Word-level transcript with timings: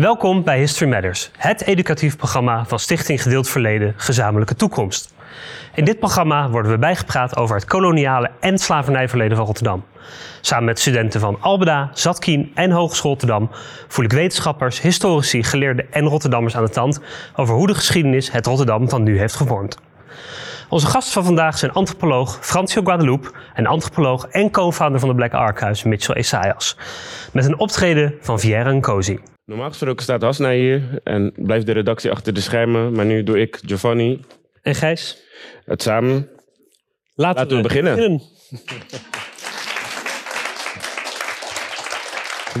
Welkom 0.00 0.44
bij 0.44 0.58
History 0.58 0.90
Matters, 0.90 1.30
het 1.36 1.62
educatief 1.66 2.16
programma 2.16 2.64
van 2.66 2.78
Stichting 2.78 3.22
Gedeeld 3.22 3.48
Verleden 3.48 3.94
Gezamenlijke 3.96 4.54
Toekomst. 4.54 5.14
In 5.74 5.84
dit 5.84 5.98
programma 5.98 6.50
worden 6.50 6.70
we 6.70 6.78
bijgepraat 6.78 7.36
over 7.36 7.56
het 7.56 7.64
koloniale 7.64 8.30
en 8.40 8.58
slavernijverleden 8.58 9.36
van 9.36 9.46
Rotterdam. 9.46 9.84
Samen 10.40 10.64
met 10.64 10.78
studenten 10.78 11.20
van 11.20 11.36
Albeda, 11.40 11.90
Zatkien 11.92 12.50
en 12.54 12.70
Hogeschool 12.70 13.10
Rotterdam 13.10 13.50
voel 13.88 14.04
ik 14.04 14.12
wetenschappers, 14.12 14.80
historici, 14.80 15.42
geleerden 15.42 15.92
en 15.92 16.04
Rotterdammers 16.04 16.56
aan 16.56 16.64
de 16.64 16.70
tand 16.70 17.00
over 17.36 17.54
hoe 17.54 17.66
de 17.66 17.74
geschiedenis 17.74 18.32
het 18.32 18.46
Rotterdam 18.46 18.88
van 18.88 19.02
nu 19.02 19.18
heeft 19.18 19.34
gevormd. 19.34 19.78
Onze 20.68 20.86
gasten 20.86 21.12
van 21.12 21.24
vandaag 21.24 21.58
zijn 21.58 21.72
antropoloog 21.72 22.38
Francio 22.40 22.82
Guadalupe 22.82 23.30
en 23.54 23.66
antropoloog 23.66 24.26
en 24.26 24.50
co-founder 24.50 25.00
van 25.00 25.08
de 25.08 25.14
Black 25.14 25.32
Archives 25.32 25.82
Mitchell 25.82 26.14
Esaias. 26.14 26.76
Met 27.32 27.44
een 27.44 27.58
optreden 27.58 28.14
van 28.20 28.40
Vieira 28.40 28.72
Nkosi. 28.72 29.20
Normaal 29.50 29.68
gesproken 29.68 30.02
staat 30.02 30.22
Hasna 30.22 30.50
hier 30.52 31.00
en 31.04 31.32
blijft 31.36 31.66
de 31.66 31.72
redactie 31.72 32.10
achter 32.10 32.34
de 32.34 32.40
schermen. 32.40 32.92
Maar 32.92 33.04
nu 33.04 33.22
doe 33.22 33.40
ik, 33.40 33.60
Giovanni, 33.66 34.20
En 34.62 34.74
Gijs, 34.74 35.22
het 35.64 35.82
samen. 35.82 36.28
laten, 37.14 37.42
Laten 37.42 37.56
we 37.56 37.62
beginnen. 37.62 37.96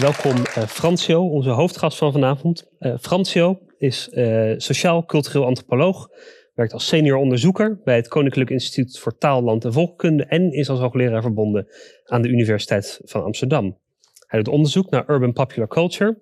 Welkom 0.00 0.36
eh, 0.44 0.62
Francio, 0.62 1.28
onze 1.28 1.50
hoofdgast 1.50 1.98
van 1.98 2.12
vanavond. 2.12 2.70
Eh, 2.78 2.94
Francio 3.00 3.60
is 3.78 4.08
eh, 4.08 4.54
sociaal-cultureel 4.56 5.44
antropoloog, 5.44 6.08
werkt 6.54 6.72
als 6.72 6.86
senior 6.86 7.18
onderzoeker 7.18 7.80
bij 7.84 7.96
het 7.96 8.08
Koninklijk 8.08 8.50
Instituut 8.50 8.98
voor 8.98 9.18
Taal, 9.18 9.42
Land 9.42 9.64
en 9.64 9.72
Volkkunde 9.72 10.24
en 10.24 10.52
is 10.52 10.68
als 10.68 10.78
hoogleraar 10.78 11.22
verbonden 11.22 11.68
aan 12.04 12.22
de 12.22 12.28
Universiteit 12.28 13.00
van 13.04 13.24
Amsterdam. 13.24 13.78
Hij 14.26 14.42
doet 14.42 14.54
onderzoek 14.54 14.90
naar 14.90 15.10
urban 15.10 15.32
popular 15.32 15.68
culture 15.68 16.18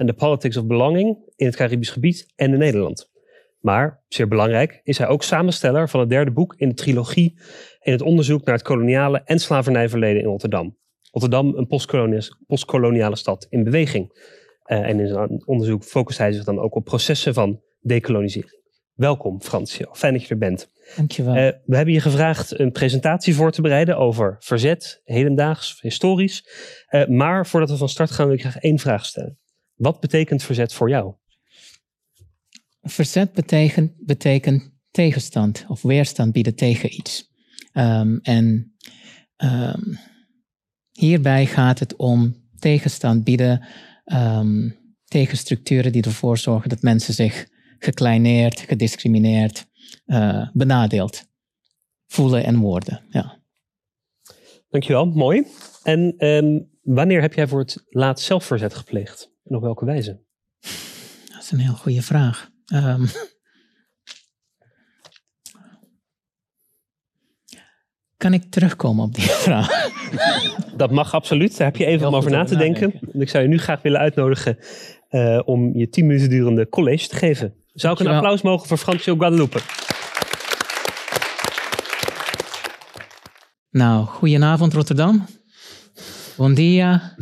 en 0.00 0.06
de 0.06 0.12
politics 0.12 0.56
of 0.56 0.66
belonging 0.66 1.18
in 1.36 1.46
het 1.46 1.56
Caribisch 1.56 1.90
gebied 1.90 2.32
en 2.36 2.52
in 2.52 2.58
Nederland. 2.58 3.10
Maar, 3.58 4.02
zeer 4.08 4.28
belangrijk, 4.28 4.80
is 4.82 4.98
hij 4.98 5.06
ook 5.06 5.22
samensteller 5.22 5.88
van 5.88 6.00
het 6.00 6.08
derde 6.08 6.30
boek 6.30 6.54
in 6.56 6.68
de 6.68 6.74
trilogie 6.74 7.40
in 7.80 7.92
het 7.92 8.02
onderzoek 8.02 8.44
naar 8.44 8.54
het 8.54 8.64
koloniale 8.64 9.22
en 9.24 9.38
slavernijverleden 9.38 10.22
in 10.22 10.28
Rotterdam. 10.28 10.78
Rotterdam, 11.10 11.54
een 11.56 11.66
postkoloniale, 12.46 13.16
stad 13.16 13.46
in 13.50 13.64
beweging. 13.64 14.28
Eh, 14.62 14.78
en 14.78 15.00
in 15.00 15.08
zijn 15.08 15.42
onderzoek 15.46 15.84
focust 15.84 16.18
hij 16.18 16.32
zich 16.32 16.44
dan 16.44 16.58
ook 16.58 16.74
op 16.74 16.84
processen 16.84 17.34
van 17.34 17.62
decolonisering. 17.80 18.58
Welkom, 18.94 19.42
Fransio. 19.42 19.92
Fijn 19.92 20.12
dat 20.12 20.22
je 20.22 20.28
er 20.28 20.38
bent. 20.38 20.68
Dankjewel. 20.96 21.34
Eh, 21.34 21.52
we 21.64 21.76
hebben 21.76 21.94
je 21.94 22.00
gevraagd 22.00 22.58
een 22.58 22.72
presentatie 22.72 23.34
voor 23.34 23.50
te 23.50 23.62
bereiden 23.62 23.96
over 23.96 24.36
verzet, 24.38 25.00
hedendaags, 25.04 25.80
historisch. 25.80 26.44
Eh, 26.86 27.06
maar 27.06 27.46
voordat 27.46 27.70
we 27.70 27.76
van 27.76 27.88
start 27.88 28.10
gaan, 28.10 28.26
wil 28.26 28.34
ik 28.34 28.40
graag 28.40 28.56
één 28.56 28.78
vraag 28.78 29.06
stellen. 29.06 29.38
Wat 29.80 30.00
betekent 30.00 30.42
verzet 30.42 30.72
voor 30.72 30.88
jou? 30.88 31.14
Verzet 32.82 33.32
betekent, 33.32 33.92
betekent 33.98 34.70
tegenstand 34.90 35.64
of 35.68 35.82
weerstand 35.82 36.32
bieden 36.32 36.54
tegen 36.54 36.94
iets. 36.94 37.30
Ehm, 37.72 38.18
en 38.22 38.74
ehm, 39.36 39.94
hierbij 40.92 41.46
gaat 41.46 41.78
het 41.78 41.96
om 41.96 42.34
tegenstand 42.58 43.24
bieden 43.24 43.66
ehm, 44.04 44.70
tegen 45.04 45.36
structuren 45.36 45.92
die 45.92 46.02
ervoor 46.02 46.38
zorgen 46.38 46.68
dat 46.68 46.82
mensen 46.82 47.14
zich 47.14 47.48
gekleineerd, 47.78 48.60
gediscrimineerd, 48.60 49.66
eh, 50.04 50.48
benadeeld 50.52 51.24
voelen 52.06 52.44
en 52.44 52.56
worden. 52.56 53.02
Ja. 53.10 53.42
Dankjewel, 54.68 55.06
mooi. 55.06 55.46
En 55.82 56.16
wanneer 56.94 57.20
heb 57.20 57.34
jij 57.34 57.48
voor 57.48 57.58
het 57.58 57.84
laatst 57.88 58.26
zelfverzet 58.26 58.74
gepleegd? 58.74 59.30
En 59.44 59.56
op 59.56 59.62
welke 59.62 59.84
wijze? 59.84 60.20
Dat 61.32 61.42
is 61.42 61.50
een 61.50 61.58
heel 61.58 61.74
goede 61.74 62.02
vraag. 62.02 62.50
Ehm, 62.66 63.04
kan 68.16 68.32
ik 68.32 68.50
terugkomen 68.50 69.04
op 69.04 69.14
die 69.14 69.24
vraag? 69.46 69.88
Dat 70.76 70.90
mag 70.90 71.14
absoluut. 71.14 71.56
Daar 71.56 71.66
heb 71.66 71.76
je 71.76 71.86
even 71.86 72.06
om 72.06 72.14
over 72.14 72.30
na 72.30 72.44
te 72.44 72.56
denken. 72.56 73.00
Ik 73.12 73.28
zou 73.28 73.42
je 73.42 73.48
nu 73.48 73.58
graag 73.58 73.82
willen 73.82 74.00
uitnodigen 74.00 74.58
eh, 75.08 75.40
om 75.44 75.76
je 75.76 75.88
tien 75.88 76.06
minuten 76.06 76.28
durende 76.28 76.68
college 76.68 77.08
te 77.08 77.16
geven. 77.16 77.54
Zou 77.72 77.92
ik 77.92 78.00
een 78.00 78.14
applaus 78.14 78.42
mogen 78.42 78.68
voor 78.68 78.76
Francio 78.76 79.16
Guadalupe? 79.16 79.60
Nou, 83.70 84.06
goedenavond 84.06 84.72
Rotterdam. 84.72 85.26
Bon 86.40 86.54
dia. 86.54 87.16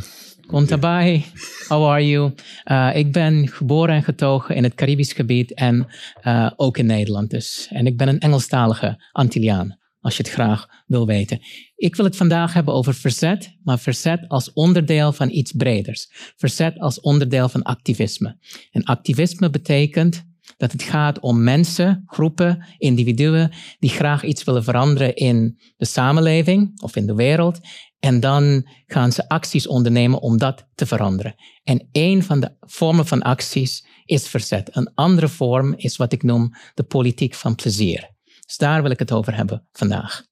Contabai. 0.47 1.25
How 1.69 1.89
are 1.89 2.09
you? 2.09 2.33
Uh, 2.65 2.91
ik 2.95 3.13
ben 3.13 3.49
geboren 3.49 3.95
en 3.95 4.03
getogen 4.03 4.55
in 4.55 4.63
het 4.63 4.75
Caribisch 4.75 5.13
gebied 5.13 5.55
en 5.55 5.87
uh, 6.23 6.51
ook 6.57 6.79
in 6.79 6.87
Nederland 6.87 7.31
dus. 7.31 7.69
En 7.71 7.87
ik 7.87 7.97
ben 7.97 8.09
een 8.09 8.19
Engelstalige 8.19 9.05
Antilliaan, 9.13 9.79
als 10.01 10.17
je 10.17 10.23
het 10.23 10.33
graag 10.33 10.67
wil 10.87 11.07
weten. 11.07 11.41
Ik 11.77 11.97
wil 11.97 12.05
het 12.05 12.17
vandaag 12.17 12.53
hebben 12.53 12.75
over 12.75 12.95
verzet, 12.95 13.57
maar 13.63 13.79
verzet 13.79 14.29
als 14.29 14.53
onderdeel 14.53 15.13
van 15.13 15.31
iets 15.31 15.53
breders. 15.53 16.33
Verzet 16.37 16.79
als 16.79 17.01
onderdeel 17.01 17.49
van 17.49 17.63
activisme. 17.63 18.39
En 18.71 18.85
activisme 18.85 19.51
betekent 19.51 20.27
dat 20.57 20.73
het 20.73 20.83
gaat 20.83 21.21
om 21.21 21.43
mensen, 21.43 22.03
groepen, 22.07 22.67
individuen 22.79 23.53
die 23.79 23.91
graag 23.91 24.25
iets 24.25 24.45
willen 24.45 24.65
veranderen 24.65 25.15
in 25.15 25.59
de 25.77 25.85
samenleving 25.87 26.81
of 26.83 26.97
in 26.97 27.07
de 27.07 27.15
wereld. 27.15 27.61
En 27.99 28.21
dan 28.21 28.69
gaan 28.87 29.13
ze 29.13 29.29
acties 29.29 29.67
ondernemen 29.67 30.21
om 30.21 30.39
dat 30.39 30.67
te 30.75 30.87
veranderen. 30.87 31.35
En 31.63 31.89
een 31.93 32.23
van 32.23 32.41
de 32.41 32.57
vormen 32.61 33.07
van 33.07 33.23
acties 33.23 33.87
is 34.05 34.29
verzet. 34.29 34.77
Een 34.77 34.95
andere 34.95 35.29
vorm 35.29 35.75
is 35.77 35.97
wat 35.97 36.13
ik 36.13 36.23
noem 36.23 36.55
de 36.75 36.83
politiek 36.83 37.35
van 37.35 37.55
plezier. 37.55 38.11
Dus 38.47 38.57
daar 38.57 38.83
wil 38.83 38.91
ik 38.91 38.99
het 38.99 39.13
over 39.13 39.35
hebben 39.37 39.69
vandaag. 39.73 40.27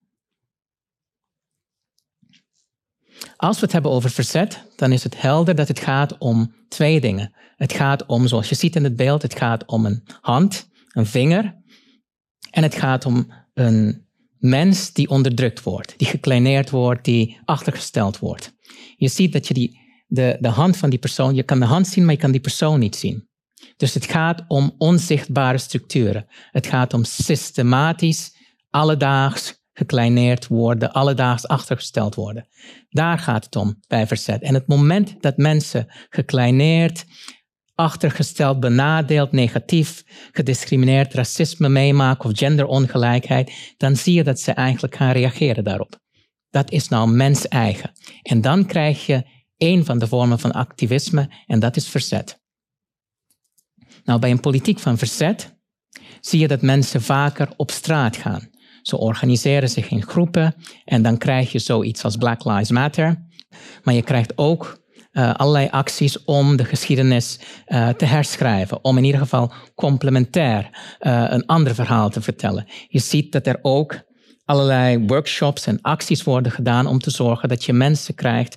Als 3.37 3.57
we 3.57 3.63
het 3.63 3.73
hebben 3.73 3.91
over 3.91 4.11
verzet, 4.11 4.65
dan 4.77 4.93
is 4.93 5.03
het 5.03 5.21
helder 5.21 5.55
dat 5.55 5.69
het 5.69 5.81
gaat 5.81 6.19
om 6.19 6.55
twee 6.69 7.01
dingen. 7.01 7.35
Het 7.57 7.73
gaat 7.73 8.07
om, 8.07 8.27
zoals 8.27 8.49
je 8.49 8.55
ziet 8.55 8.77
in 8.77 8.85
het 8.85 8.97
beeld, 8.97 9.23
het 9.23 9.37
gaat 9.37 9.67
om 9.67 9.87
een 9.87 10.07
hand, 10.21 10.69
een 10.89 11.07
vinger. 11.07 11.63
En 12.51 12.63
het 12.63 12.75
gaat 12.75 13.05
om 13.05 13.33
een 13.55 14.06
mens 14.39 14.93
die 14.93 15.09
onderdrukt 15.09 15.63
wordt, 15.63 15.95
die 15.97 16.07
gekleineerd 16.07 16.71
wordt, 16.71 17.05
die 17.05 17.39
achtergesteld 17.45 18.19
wordt. 18.19 18.55
Je 18.97 19.09
ziet 19.09 19.33
dat 19.33 19.49
je 19.49 19.55
die, 19.55 19.79
de, 20.07 20.37
de 20.41 20.49
hand 20.49 20.77
van 20.77 20.91
die 20.91 20.99
persoon, 20.99 21.35
je 21.35 21.43
kan 21.43 21.59
de 21.59 21.65
hand 21.65 21.87
zien, 21.87 22.05
maar 22.05 22.15
je 22.15 22.21
kan 22.21 22.31
die 22.31 22.41
persoon 22.41 22.79
niet 22.79 22.97
zien. 22.97 23.29
Dus 23.77 23.95
het 23.95 24.07
gaat 24.07 24.45
om 24.49 24.75
onzichtbare 24.79 25.59
structuren. 25.59 26.27
Het 26.51 26.67
gaat 26.67 26.95
om 26.95 27.05
systematisch, 27.05 28.37
alledaags 28.71 29.65
gekleineerd 29.73 30.47
worden, 30.47 30.93
alledaags 30.93 31.47
achtergesteld 31.47 32.15
worden. 32.15 32.49
Daar 32.89 33.19
gaat 33.19 33.45
het 33.45 33.57
om 33.57 33.83
bij 33.89 34.07
verzet. 34.07 34.43
En 34.43 34.55
het 34.55 34.67
moment 34.67 35.23
dat 35.23 35.37
mensen 35.37 35.87
gekleineerd, 36.09 37.05
achtergesteld, 37.77 38.61
benadeeld, 38.61 39.33
negatief, 39.33 40.05
gediscrimineerd, 40.33 41.15
racisme 41.15 41.69
meemaken 41.69 42.31
of 42.31 42.39
genderongelijkheid, 42.39 43.75
dan 43.77 43.97
zie 43.97 44.15
je 44.15 44.25
dat 44.25 44.41
ze 44.41 44.53
eigenlijk 44.53 44.97
gaan 44.97 45.13
reageren 45.13 45.65
daarop. 45.65 45.99
Dat 46.51 46.71
is 46.71 46.89
nou 46.89 47.09
mens 47.09 47.49
eigen. 47.49 47.93
En 48.23 48.41
dan 48.41 48.67
krijg 48.67 49.07
je 49.07 49.25
één 49.57 49.85
van 49.85 49.99
de 49.99 50.07
vormen 50.07 50.39
van 50.39 50.53
activisme 50.53 51.31
en 51.47 51.61
dat 51.61 51.77
is 51.77 51.89
verzet. 51.89 52.45
Nou, 54.05 54.21
bij 54.21 54.31
een 54.31 54.41
politiek 54.41 54.79
van 54.79 54.99
verzet 54.99 55.57
zie 56.21 56.41
je 56.41 56.49
dat 56.49 56.63
mensen 56.63 57.03
vaker 57.03 57.49
op 57.57 57.71
straat 57.71 58.17
gaan. 58.17 58.49
Ze 58.83 58.99
organiseren 58.99 59.69
zich 59.69 59.89
in 59.89 60.03
groepen 60.03 60.55
en 60.85 61.03
dan 61.03 61.19
krijg 61.19 61.53
je 61.53 61.59
zoiets 61.59 62.05
als 62.05 62.17
Black 62.17 62.45
Lives 62.45 62.71
Matter. 62.71 63.27
Maar 63.83 63.95
je 63.95 64.03
krijgt 64.03 64.39
ook 64.39 64.85
uh, 65.17 65.35
allerlei 65.35 65.69
acties 65.71 66.25
om 66.25 66.57
de 66.57 66.65
geschiedenis 66.65 67.41
uh, 67.67 67.89
te 67.89 68.05
herschrijven. 68.05 68.85
Om 68.85 68.99
in 68.99 69.05
ieder 69.05 69.21
geval 69.21 69.53
complementair 69.75 70.71
uh, 71.01 71.25
een 71.29 71.47
ander 71.47 71.75
verhaal 71.75 72.11
te 72.11 72.21
vertellen. 72.21 72.67
Je 72.89 72.99
ziet 72.99 73.33
dat 73.33 73.47
er 73.47 73.59
ook 73.63 74.05
allerlei 74.45 75.07
workshops 75.07 75.67
en 75.67 75.81
acties 75.81 76.23
worden 76.23 76.53
gedaan 76.53 76.87
om 76.87 76.99
te 76.99 77.11
zorgen 77.11 77.49
dat 77.49 77.65
je 77.65 77.73
mensen 77.73 78.15
krijgt 78.15 78.57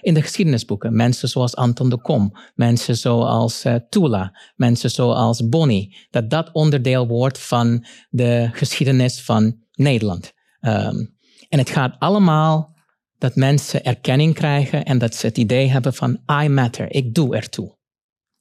in 0.00 0.14
de 0.14 0.22
geschiedenisboeken. 0.22 0.96
Mensen 0.96 1.28
zoals 1.28 1.56
Anton 1.56 1.88
de 1.88 2.00
Kom, 2.00 2.32
mensen 2.54 2.96
zoals 2.96 3.64
uh, 3.64 3.74
Tula, 3.88 4.38
mensen 4.56 4.90
zoals 4.90 5.48
Bonnie. 5.48 5.96
Dat 6.10 6.30
dat 6.30 6.52
onderdeel 6.52 7.06
wordt 7.06 7.38
van 7.38 7.84
de 8.10 8.48
geschiedenis 8.52 9.22
van 9.22 9.56
Nederland. 9.72 10.32
Um, 10.60 11.16
en 11.48 11.58
het 11.58 11.70
gaat 11.70 11.96
allemaal 11.98 12.73
dat 13.18 13.36
mensen 13.36 13.84
erkenning 13.84 14.34
krijgen 14.34 14.84
en 14.84 14.98
dat 14.98 15.14
ze 15.14 15.26
het 15.26 15.38
idee 15.38 15.68
hebben 15.68 15.94
van 15.94 16.20
I 16.42 16.48
matter, 16.48 16.92
ik 16.92 17.14
doe 17.14 17.36
ertoe. 17.36 17.76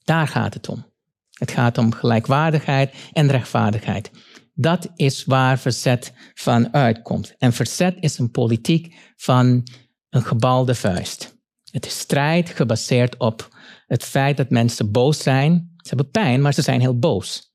Daar 0.04 0.28
gaat 0.28 0.54
het 0.54 0.70
om. 0.70 0.86
Het 1.34 1.52
gaat 1.52 1.78
om 1.78 1.94
gelijkwaardigheid 1.94 2.94
en 3.14 3.31
rechtvaardigheid. 3.31 4.12
Dat 4.54 4.90
is 4.96 5.25
waar 5.25 5.60
verzet 5.60 6.14
van 6.34 6.74
uitkomt. 6.74 7.36
En 7.38 7.54
verzet 7.54 7.96
is 8.00 8.18
een 8.18 8.31
politiek 8.31 8.96
van 9.16 9.68
een 10.10 10.24
gebalde 10.24 10.75
vuist. 10.75 11.38
Het 11.72 11.86
is 11.86 12.00
strijd 12.00 12.50
gebaseerd 12.50 13.18
op 13.18 13.48
het 13.88 14.04
feit 14.04 14.38
dat 14.38 14.50
mensen 14.50 14.92
boos 14.92 15.24
zijn. 15.24 15.74
Ze 15.78 15.88
hebben 15.88 16.10
pijn, 16.10 16.42
maar 16.42 16.54
ze 16.54 16.62
zijn 16.62 16.80
heel 16.80 17.00
boos. 17.00 17.52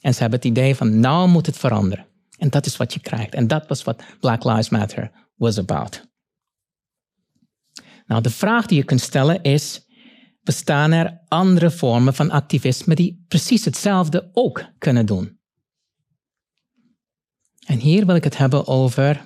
En 0.00 0.14
ze 0.14 0.20
hebben 0.20 0.38
het 0.38 0.48
idee 0.48 0.74
van, 0.74 1.00
nou 1.00 1.28
moet 1.28 1.46
het 1.46 1.58
veranderen. 1.58 2.06
En 2.38 2.50
dat 2.50 2.66
is 2.66 2.76
wat 2.76 2.94
je 2.94 3.00
krijgt. 3.00 3.34
En 3.34 3.46
dat 3.46 3.66
was 3.68 3.82
wat 3.82 4.02
Black 4.20 4.44
Lives 4.44 4.68
Matter 4.68 5.10
was 5.36 5.58
about. 5.58 6.09
Nou, 8.10 8.22
de 8.22 8.30
vraag 8.30 8.66
die 8.66 8.78
je 8.78 8.84
kunt 8.84 9.00
stellen 9.00 9.42
is, 9.42 9.86
bestaan 10.42 10.92
er 10.92 11.20
andere 11.28 11.70
vormen 11.70 12.14
van 12.14 12.30
activisme 12.30 12.94
die 12.94 13.24
precies 13.28 13.64
hetzelfde 13.64 14.30
ook 14.32 14.64
kunnen 14.78 15.06
doen? 15.06 15.38
En 17.66 17.78
hier 17.78 18.06
wil 18.06 18.14
ik 18.14 18.24
het 18.24 18.36
hebben 18.36 18.66
over. 18.66 19.24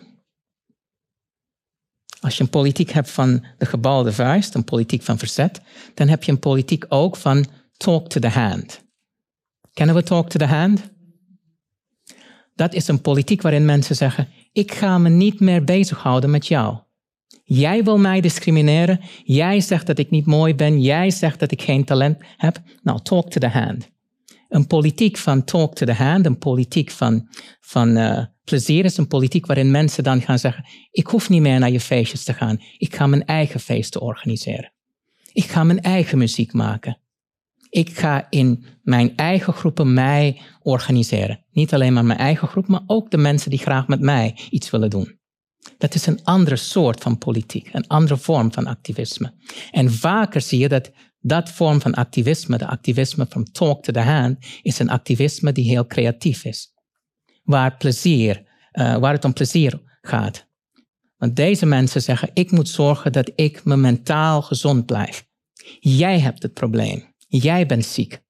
Als 2.20 2.36
je 2.36 2.42
een 2.42 2.50
politiek 2.50 2.90
hebt 2.90 3.10
van 3.10 3.44
de 3.58 3.66
gebalde 3.66 4.12
vuist, 4.12 4.54
een 4.54 4.64
politiek 4.64 5.02
van 5.02 5.18
verzet, 5.18 5.60
dan 5.94 6.08
heb 6.08 6.24
je 6.24 6.32
een 6.32 6.38
politiek 6.38 6.84
ook 6.88 7.16
van 7.16 7.46
talk 7.76 8.08
to 8.08 8.20
the 8.20 8.28
hand. 8.28 8.84
Kennen 9.72 9.94
we 9.94 10.02
talk 10.02 10.28
to 10.28 10.38
the 10.38 10.46
hand? 10.46 10.90
Dat 12.54 12.74
is 12.74 12.88
een 12.88 13.00
politiek 13.00 13.42
waarin 13.42 13.64
mensen 13.64 13.96
zeggen: 13.96 14.28
Ik 14.52 14.72
ga 14.72 14.98
me 14.98 15.08
niet 15.08 15.40
meer 15.40 15.64
bezighouden 15.64 16.30
met 16.30 16.46
jou. 16.46 16.82
Jij 17.44 17.84
wil 17.84 17.98
mij 17.98 18.20
discrimineren. 18.20 19.00
Jij 19.24 19.60
zegt 19.60 19.86
dat 19.86 19.98
ik 19.98 20.10
niet 20.10 20.26
mooi 20.26 20.54
ben. 20.54 20.80
Jij 20.80 21.10
zegt 21.10 21.40
dat 21.40 21.50
ik 21.50 21.62
geen 21.62 21.84
talent 21.84 22.18
heb. 22.36 22.62
Nou, 22.82 23.00
talk 23.02 23.30
to 23.30 23.40
the 23.40 23.48
hand. 23.48 23.92
Een 24.48 24.66
politiek 24.66 25.16
van 25.16 25.44
talk 25.44 25.74
to 25.74 25.86
the 25.86 25.92
hand, 25.92 26.26
een 26.26 26.38
politiek 26.38 26.90
van, 26.90 27.28
van 27.60 27.96
uh, 27.96 28.24
plezier 28.44 28.84
is 28.84 28.96
een 28.96 29.06
politiek 29.06 29.46
waarin 29.46 29.70
mensen 29.70 30.04
dan 30.04 30.20
gaan 30.20 30.38
zeggen: 30.38 30.64
Ik 30.90 31.06
hoef 31.06 31.28
niet 31.28 31.40
meer 31.40 31.58
naar 31.58 31.70
je 31.70 31.80
feestjes 31.80 32.24
te 32.24 32.34
gaan. 32.34 32.60
Ik 32.78 32.94
ga 32.94 33.06
mijn 33.06 33.24
eigen 33.24 33.60
feesten 33.60 34.00
organiseren. 34.00 34.72
Ik 35.32 35.44
ga 35.44 35.64
mijn 35.64 35.80
eigen 35.80 36.18
muziek 36.18 36.52
maken. 36.52 36.98
Ik 37.70 37.98
ga 37.98 38.26
in 38.30 38.64
mijn 38.82 39.16
eigen 39.16 39.52
groepen 39.52 39.94
mij 39.94 40.40
organiseren. 40.62 41.44
Niet 41.52 41.74
alleen 41.74 41.92
maar 41.92 42.04
mijn 42.04 42.18
eigen 42.18 42.48
groep, 42.48 42.66
maar 42.66 42.82
ook 42.86 43.10
de 43.10 43.16
mensen 43.16 43.50
die 43.50 43.58
graag 43.58 43.88
met 43.88 44.00
mij 44.00 44.38
iets 44.50 44.70
willen 44.70 44.90
doen. 44.90 45.18
Dat 45.78 45.94
is 45.94 46.06
een 46.06 46.24
andere 46.24 46.56
soort 46.56 47.00
van 47.00 47.18
politiek, 47.18 47.68
een 47.72 47.86
andere 47.86 48.16
vorm 48.16 48.52
van 48.52 48.66
activisme. 48.66 49.34
En 49.70 49.92
vaker 49.92 50.40
zie 50.40 50.58
je 50.58 50.68
dat 50.68 50.90
dat 51.20 51.50
vorm 51.50 51.80
van 51.80 51.94
activisme, 51.94 52.58
de 52.58 52.66
activisme 52.66 53.26
from 53.26 53.44
talk 53.44 53.82
to 53.82 53.92
the 53.92 54.00
hand, 54.00 54.46
is 54.62 54.78
een 54.78 54.90
activisme 54.90 55.52
die 55.52 55.68
heel 55.68 55.86
creatief 55.86 56.44
is. 56.44 56.72
Waar, 57.42 57.76
plezier, 57.76 58.42
uh, 58.72 58.96
waar 58.96 59.12
het 59.12 59.24
om 59.24 59.32
plezier 59.32 59.82
gaat. 60.00 60.46
Want 61.16 61.36
deze 61.36 61.66
mensen 61.66 62.02
zeggen, 62.02 62.30
ik 62.34 62.50
moet 62.50 62.68
zorgen 62.68 63.12
dat 63.12 63.32
ik 63.34 63.64
me 63.64 63.76
mentaal 63.76 64.42
gezond 64.42 64.86
blijf. 64.86 65.26
Jij 65.80 66.20
hebt 66.20 66.42
het 66.42 66.52
probleem. 66.52 67.14
Jij 67.28 67.66
bent 67.66 67.84
ziek. 67.84 68.22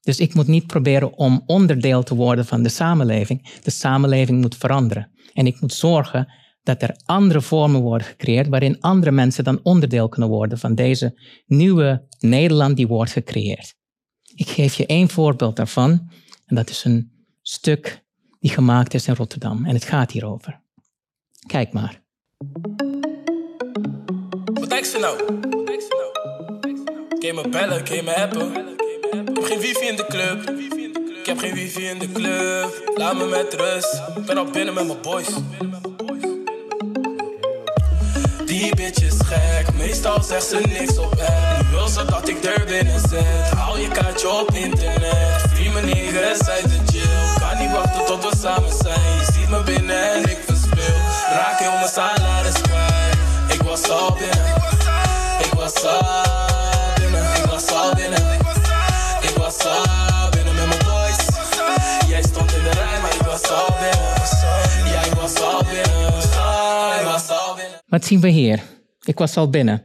Dus 0.00 0.18
ik 0.18 0.34
moet 0.34 0.46
niet 0.46 0.66
proberen 0.66 1.16
om 1.16 1.42
onderdeel 1.46 2.02
te 2.02 2.14
worden 2.14 2.46
van 2.46 2.62
de 2.62 2.68
samenleving. 2.68 3.60
De 3.62 3.70
samenleving 3.70 4.40
moet 4.40 4.56
veranderen. 4.56 5.10
En 5.32 5.46
ik 5.46 5.60
moet 5.60 5.72
zorgen 5.72 6.32
dat 6.70 6.82
er 6.82 6.96
andere 7.04 7.40
vormen 7.40 7.80
worden 7.80 8.06
gecreëerd 8.06 8.48
waarin 8.48 8.80
andere 8.80 9.10
mensen 9.10 9.44
dan 9.44 9.60
onderdeel 9.62 10.08
kunnen 10.08 10.30
worden 10.30 10.58
van 10.58 10.74
deze 10.74 11.18
nieuwe 11.46 12.06
Nederland 12.18 12.76
die 12.76 12.86
wordt 12.86 13.12
gecreëerd. 13.12 13.74
Ik 14.34 14.48
geef 14.48 14.74
je 14.74 14.86
één 14.86 15.08
voorbeeld 15.08 15.56
daarvan 15.56 16.10
en 16.46 16.56
dat 16.56 16.70
is 16.70 16.84
een 16.84 17.12
stuk 17.42 18.04
die 18.40 18.50
gemaakt 18.50 18.94
is 18.94 19.06
in 19.06 19.14
Rotterdam 19.14 19.64
en 19.64 19.74
het 19.74 19.84
gaat 19.84 20.10
hierover. 20.10 20.60
Kijk 21.46 21.72
maar. 21.72 22.02
Wat 24.44 24.68
denk 24.70 24.84
je 24.84 24.98
nou? 25.00 25.16
Kun 27.18 27.28
je 27.28 27.32
me 27.32 27.48
bellen, 27.48 27.84
kun 27.84 27.96
je 27.96 28.02
me 28.02 28.16
appen? 28.16 28.68
Ik 29.10 29.36
heb 29.36 29.44
geen 29.44 29.60
wifi 29.60 29.86
in 29.86 29.96
de 29.96 30.06
club. 30.06 30.50
Ik 31.20 31.26
heb 31.26 31.38
geen 31.38 31.54
wifi 31.54 31.82
in 31.82 31.98
de 31.98 32.12
club. 32.12 32.92
Laat 32.94 33.16
me 33.16 33.26
met 33.26 33.54
rust. 33.54 34.02
Ik 34.16 34.24
ben 34.26 34.36
al 34.36 34.50
binnen 34.50 34.74
met 34.74 34.86
mijn 34.86 35.00
boys. 35.02 35.28
Meestal 40.02 40.22
zegt 40.22 40.44
ze 40.46 40.60
niks 40.68 40.98
op 40.98 41.12
app. 41.12 41.62
Nu 41.62 41.68
wil 41.70 41.88
ze 41.88 42.04
dat 42.04 42.28
ik 42.28 42.44
er 42.44 42.64
binnen 42.64 43.00
zit. 43.00 43.50
Haal 43.56 43.78
je 43.78 43.88
kaartje 43.88 44.30
op 44.30 44.50
internet. 44.52 45.42
Free 45.52 45.70
mijn 45.70 45.84
niggas 45.84 46.48
uit 46.48 46.62
de 46.62 46.78
chill. 46.86 47.38
Kan 47.38 47.58
niet 47.58 47.70
wachten 47.70 48.04
tot 48.06 48.30
we 48.30 48.36
samen 48.36 48.72
zijn. 48.82 49.00
Je 49.18 49.24
ziet 49.32 49.48
me 49.48 49.62
binnen 49.62 50.12
en 50.12 50.22
ik 50.22 50.38
verspil. 50.46 50.94
Raak 51.32 51.58
heel 51.58 51.72
mijn 51.72 51.88
salaris 51.88 52.60
kwijt. 52.60 53.16
Ik 53.48 53.62
was 53.62 53.90
al 53.90 54.12
binnen. 54.12 54.54
Ik 55.44 55.52
was 55.54 55.84
al 55.84 56.02
binnen. 57.00 57.34
Ik 57.36 57.44
was 57.50 57.68
al 57.68 57.94
binnen. 57.94 58.22
Ik 59.20 59.36
was 59.36 59.64
al 59.64 60.30
binnen 60.30 60.54
met 60.54 60.66
mijn 60.66 60.80
boys. 60.84 61.16
Jij 62.08 62.22
stond 62.22 62.52
in 62.52 62.62
de 62.62 62.70
rij, 62.70 63.00
maar 63.02 63.14
ik 63.14 63.22
was 63.22 63.50
al 63.50 63.74
binnen. 63.80 64.08
Ja. 64.92 65.02
Ik 65.02 65.12
was 65.12 65.40
al 65.40 65.64
binnen. 67.54 67.80
Wat 67.86 68.04
zien 68.04 68.20
we 68.20 68.28
hier? 68.28 68.60
Ik 69.04 69.18
was 69.18 69.36
al 69.36 69.50
binnen. 69.50 69.82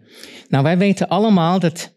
Nou, 0.47 0.63
wij 0.63 0.77
weten 0.77 1.07
allemaal 1.07 1.59
dat 1.59 1.93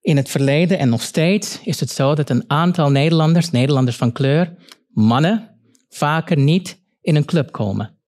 in 0.00 0.16
het 0.16 0.28
verleden 0.28 0.78
en 0.78 0.88
nog 0.88 1.02
steeds 1.02 1.60
is 1.62 1.80
het 1.80 1.90
zo 1.90 2.14
dat 2.14 2.30
een 2.30 2.44
aantal 2.46 2.90
Nederlanders, 2.90 3.50
Nederlanders 3.50 3.96
van 3.96 4.12
kleur, 4.12 4.56
mannen, 4.88 5.58
vaker 5.88 6.38
niet 6.38 6.82
in 7.00 7.16
een 7.16 7.24
club 7.24 7.52
komen. 7.52 7.98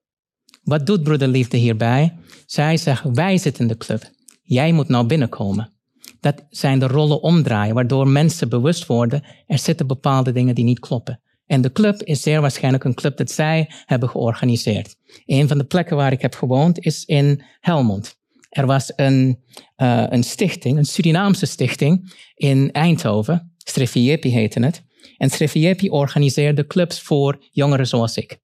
Wat 0.62 0.86
doet 0.86 1.02
broederliefde 1.02 1.56
hierbij? 1.56 2.16
Zij 2.46 2.76
zeggen, 2.76 3.14
wij 3.14 3.38
zitten 3.38 3.62
in 3.62 3.68
de 3.68 3.76
club. 3.76 4.10
Jij 4.42 4.72
moet 4.72 4.88
nou 4.88 5.06
binnenkomen. 5.06 5.72
Dat 6.20 6.46
zijn 6.48 6.78
de 6.78 6.86
rollen 6.86 7.22
omdraaien, 7.22 7.74
waardoor 7.74 8.08
mensen 8.08 8.48
bewust 8.48 8.86
worden, 8.86 9.24
er 9.46 9.58
zitten 9.58 9.86
bepaalde 9.86 10.32
dingen 10.32 10.54
die 10.54 10.64
niet 10.64 10.78
kloppen. 10.78 11.20
En 11.46 11.60
de 11.60 11.72
club 11.72 12.02
is 12.02 12.22
zeer 12.22 12.40
waarschijnlijk 12.40 12.84
een 12.84 12.94
club 12.94 13.16
dat 13.16 13.30
zij 13.30 13.70
hebben 13.84 14.08
georganiseerd. 14.08 14.96
Een 15.24 15.48
van 15.48 15.58
de 15.58 15.64
plekken 15.64 15.96
waar 15.96 16.12
ik 16.12 16.20
heb 16.20 16.34
gewoond 16.34 16.78
is 16.78 17.04
in 17.04 17.44
Helmond. 17.60 18.19
Er 18.50 18.66
was 18.66 18.92
een, 18.96 19.42
uh, 19.76 20.04
een 20.08 20.22
stichting, 20.22 20.78
een 20.78 20.84
Surinaamse 20.84 21.46
stichting 21.46 22.12
in 22.34 22.72
Eindhoven. 22.72 23.54
Strefiepi 23.56 24.30
heette 24.30 24.60
het. 24.60 24.82
En 25.16 25.30
Strefiepi 25.30 25.90
organiseerde 25.90 26.66
clubs 26.66 27.00
voor 27.00 27.46
jongeren 27.50 27.86
zoals 27.86 28.16
ik. 28.16 28.38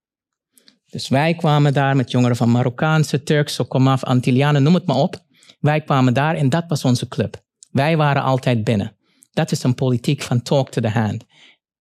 Dus 0.89 1.07
wij 1.07 1.33
kwamen 1.33 1.73
daar 1.73 1.95
met 1.95 2.11
jongeren 2.11 2.35
van 2.35 2.51
Marokkaanse, 2.51 3.23
Turkse, 3.23 3.63
Komaf, 3.63 4.03
Antillianen, 4.03 4.63
noem 4.63 4.73
het 4.73 4.85
maar 4.85 4.95
op. 4.95 5.25
Wij 5.59 5.81
kwamen 5.81 6.13
daar 6.13 6.35
en 6.35 6.49
dat 6.49 6.63
was 6.67 6.85
onze 6.85 7.07
club. 7.07 7.43
Wij 7.71 7.97
waren 7.97 8.23
altijd 8.23 8.63
binnen. 8.63 8.95
Dat 9.31 9.51
is 9.51 9.63
een 9.63 9.75
politiek 9.75 10.21
van 10.21 10.41
talk 10.41 10.69
to 10.69 10.81
the 10.81 10.89
hand. 10.89 11.25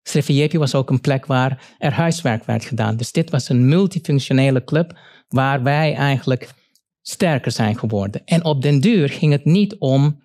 Srefiepi 0.03 0.59
was 0.59 0.75
ook 0.75 0.91
een 0.91 1.00
plek 1.00 1.27
waar 1.27 1.75
er 1.79 1.93
huiswerk 1.93 2.45
werd 2.45 2.65
gedaan. 2.65 2.97
Dus 2.97 3.12
dit 3.12 3.31
was 3.31 3.49
een 3.49 3.69
multifunctionele 3.69 4.65
club 4.65 4.99
waar 5.29 5.62
wij 5.62 5.95
eigenlijk 5.95 6.50
sterker 7.09 7.53
zijn 7.53 7.79
geworden. 7.79 8.25
En 8.25 8.45
op 8.45 8.63
den 8.63 8.81
duur 8.81 9.09
ging 9.09 9.33
het 9.33 9.45
niet 9.45 9.77
om, 9.79 10.23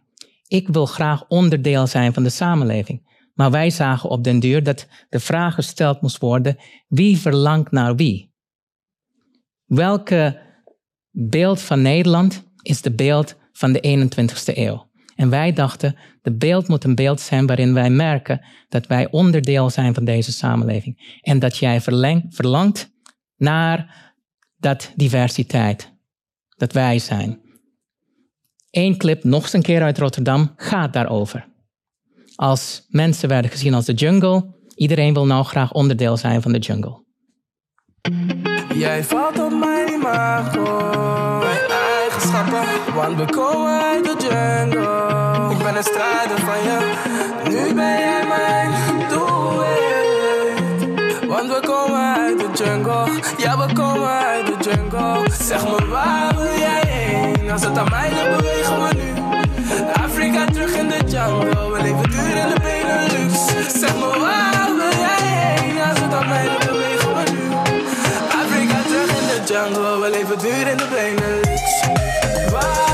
ik 0.48 0.68
wil 0.68 0.86
graag 0.86 1.28
onderdeel 1.28 1.88
zijn 1.88 2.14
van 2.14 2.24
de 2.24 2.30
samenleving. 2.30 3.10
Maar 3.34 3.52
wij 3.52 3.70
zagen 3.70 4.10
op 4.10 4.24
den 4.24 4.40
duur 4.40 4.64
dat 4.64 4.88
de 5.10 5.20
vraag 5.20 5.54
gesteld 5.54 6.02
moest 6.02 6.18
worden, 6.18 6.58
wie 6.88 7.18
verlangt 7.18 7.72
naar 7.72 7.96
wie? 7.96 8.34
Welke 9.66 10.42
beeld 11.12 11.62
van 11.62 11.82
Nederland 11.82 12.52
is 12.62 12.82
de 12.82 12.96
beeld 12.96 13.36
van 13.52 13.72
de 13.72 14.08
21ste 14.10 14.58
eeuw? 14.58 14.90
En 15.16 15.30
wij 15.30 15.54
dachten, 15.54 15.96
de 16.22 16.36
beeld 16.36 16.68
moet 16.68 16.84
een 16.84 16.96
beeld 16.96 17.20
zijn 17.20 17.48
waarin 17.48 17.74
wij 17.74 17.90
merken 17.90 18.46
dat 18.70 18.88
wij 18.88 19.12
onderdeel 19.12 19.70
zijn 19.70 19.94
van 19.94 20.06
deze 20.06 20.32
samenleving. 20.32 21.20
En 21.22 21.40
dat 21.40 21.58
jij 21.58 21.82
verlangt 22.30 22.92
naar 23.38 24.12
dat 24.58 24.92
diversiteit. 24.96 25.92
Dat 26.62 26.74
wij 26.74 27.00
zijn. 27.00 27.40
Eén 28.72 28.98
clip, 28.98 29.24
nog 29.24 29.44
eens 29.44 29.54
een 29.54 29.62
keer 29.62 29.82
uit 29.82 29.98
Rotterdam, 29.98 30.54
gaat 30.56 30.94
daarover. 30.94 31.48
Als 32.36 32.86
mensen 32.88 33.30
werden 33.30 33.52
gezien 33.52 33.74
als 33.74 33.86
de 33.86 33.94
jungle, 33.94 34.56
iedereen 34.76 35.14
wil 35.14 35.26
nou 35.26 35.44
graag 35.46 35.72
onderdeel 35.72 36.18
zijn 36.18 36.42
van 36.42 36.52
de 36.52 36.60
jungle. 36.60 37.04
Jij 38.74 39.04
valt 39.04 39.40
op 39.40 39.52
mijn 39.52 39.94
imago, 39.94 40.64
mijn 41.40 41.70
eigenschappen, 41.70 42.94
want 42.94 43.18
we 43.18 43.26
komen 43.26 43.82
uit 43.82 44.04
de 44.04 44.16
jungle. 44.20 45.52
Ik 45.52 45.64
ben 45.64 45.76
een 45.76 45.84
strijder 45.84 46.40
van 46.40 46.64
je, 46.64 46.94
nu 47.44 47.74
ben 47.74 48.00
jij 48.00 48.28
mijn. 48.28 48.61
Want 51.42 51.54
we 51.54 51.68
komen 51.68 52.16
uit 52.16 52.40
de 52.40 52.64
jungle, 52.64 53.10
ja 53.38 53.58
we 53.58 53.74
komen 53.74 54.10
uit 54.10 54.46
de 54.46 54.70
jungle. 54.70 55.32
Zeg 55.44 55.64
me 55.64 55.88
waar 55.88 56.36
wil 56.36 56.58
jij 56.58 56.84
heen, 56.88 57.52
als 57.52 57.64
het 57.64 57.78
aan 57.78 57.90
mij 57.90 58.10
ligt 58.10 58.38
bewegen 58.38 58.84
we 58.84 58.94
nu. 58.96 59.14
Afrika 60.04 60.46
terug 60.46 60.76
in 60.76 60.88
de 60.88 61.00
jungle, 61.08 61.72
we 61.72 61.82
leven 61.82 62.10
duur 62.10 62.36
in 62.36 62.48
de 62.48 62.60
Benelux. 62.62 63.34
Zeg 63.80 63.96
me 63.96 64.20
waar 64.20 64.76
wil 64.76 65.00
jij 65.00 65.22
heen, 65.22 65.82
als 65.90 66.00
het 66.00 66.14
aan 66.14 66.28
mij 66.28 66.44
ligt 66.44 66.66
bewegen 66.66 67.16
we 67.16 67.32
nu. 67.32 67.44
Afrika 68.42 68.82
terug 68.88 69.10
in 69.20 69.28
de 69.28 69.54
jungle, 69.54 70.00
we 70.00 70.10
leven 70.10 70.40
duur 70.40 70.68
in 70.68 70.78
de 70.78 70.88
Benelux. 70.94 71.84
Waar 72.52 72.91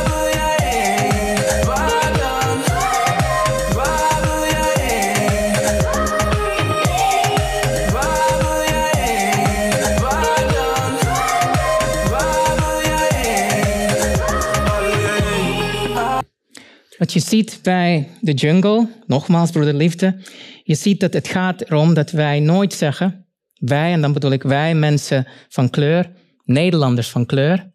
Wat 16.97 17.13
je 17.13 17.19
ziet 17.19 17.59
bij 17.63 18.09
de 18.21 18.33
jungle, 18.33 18.89
nogmaals 19.05 19.51
broederliefde, 19.51 20.19
je 20.63 20.75
ziet 20.75 20.99
dat 20.99 21.13
het 21.13 21.27
gaat 21.27 21.61
erom 21.61 21.93
dat 21.93 22.11
wij 22.11 22.39
nooit 22.39 22.73
zeggen, 22.73 23.25
wij, 23.53 23.91
en 23.91 24.01
dan 24.01 24.13
bedoel 24.13 24.31
ik 24.31 24.43
wij 24.43 24.75
mensen 24.75 25.27
van 25.49 25.69
kleur, 25.69 26.11
Nederlanders 26.43 27.09
van 27.09 27.25
kleur, 27.25 27.71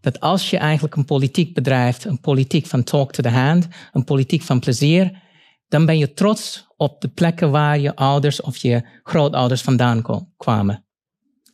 dat 0.00 0.20
als 0.20 0.50
je 0.50 0.56
eigenlijk 0.56 0.96
een 0.96 1.04
politiek 1.04 1.54
bedrijft, 1.54 2.04
een 2.04 2.20
politiek 2.20 2.66
van 2.66 2.82
talk 2.82 3.12
to 3.12 3.22
the 3.22 3.28
hand, 3.28 3.68
een 3.92 4.04
politiek 4.04 4.42
van 4.42 4.60
plezier, 4.60 5.22
dan 5.68 5.86
ben 5.86 5.98
je 5.98 6.12
trots 6.12 6.66
op 6.76 7.00
de 7.00 7.08
plekken 7.08 7.50
waar 7.50 7.78
je 7.78 7.96
ouders 7.96 8.40
of 8.40 8.56
je 8.56 8.82
grootouders 9.02 9.62
vandaan 9.62 10.02
kwamen. 10.36 10.84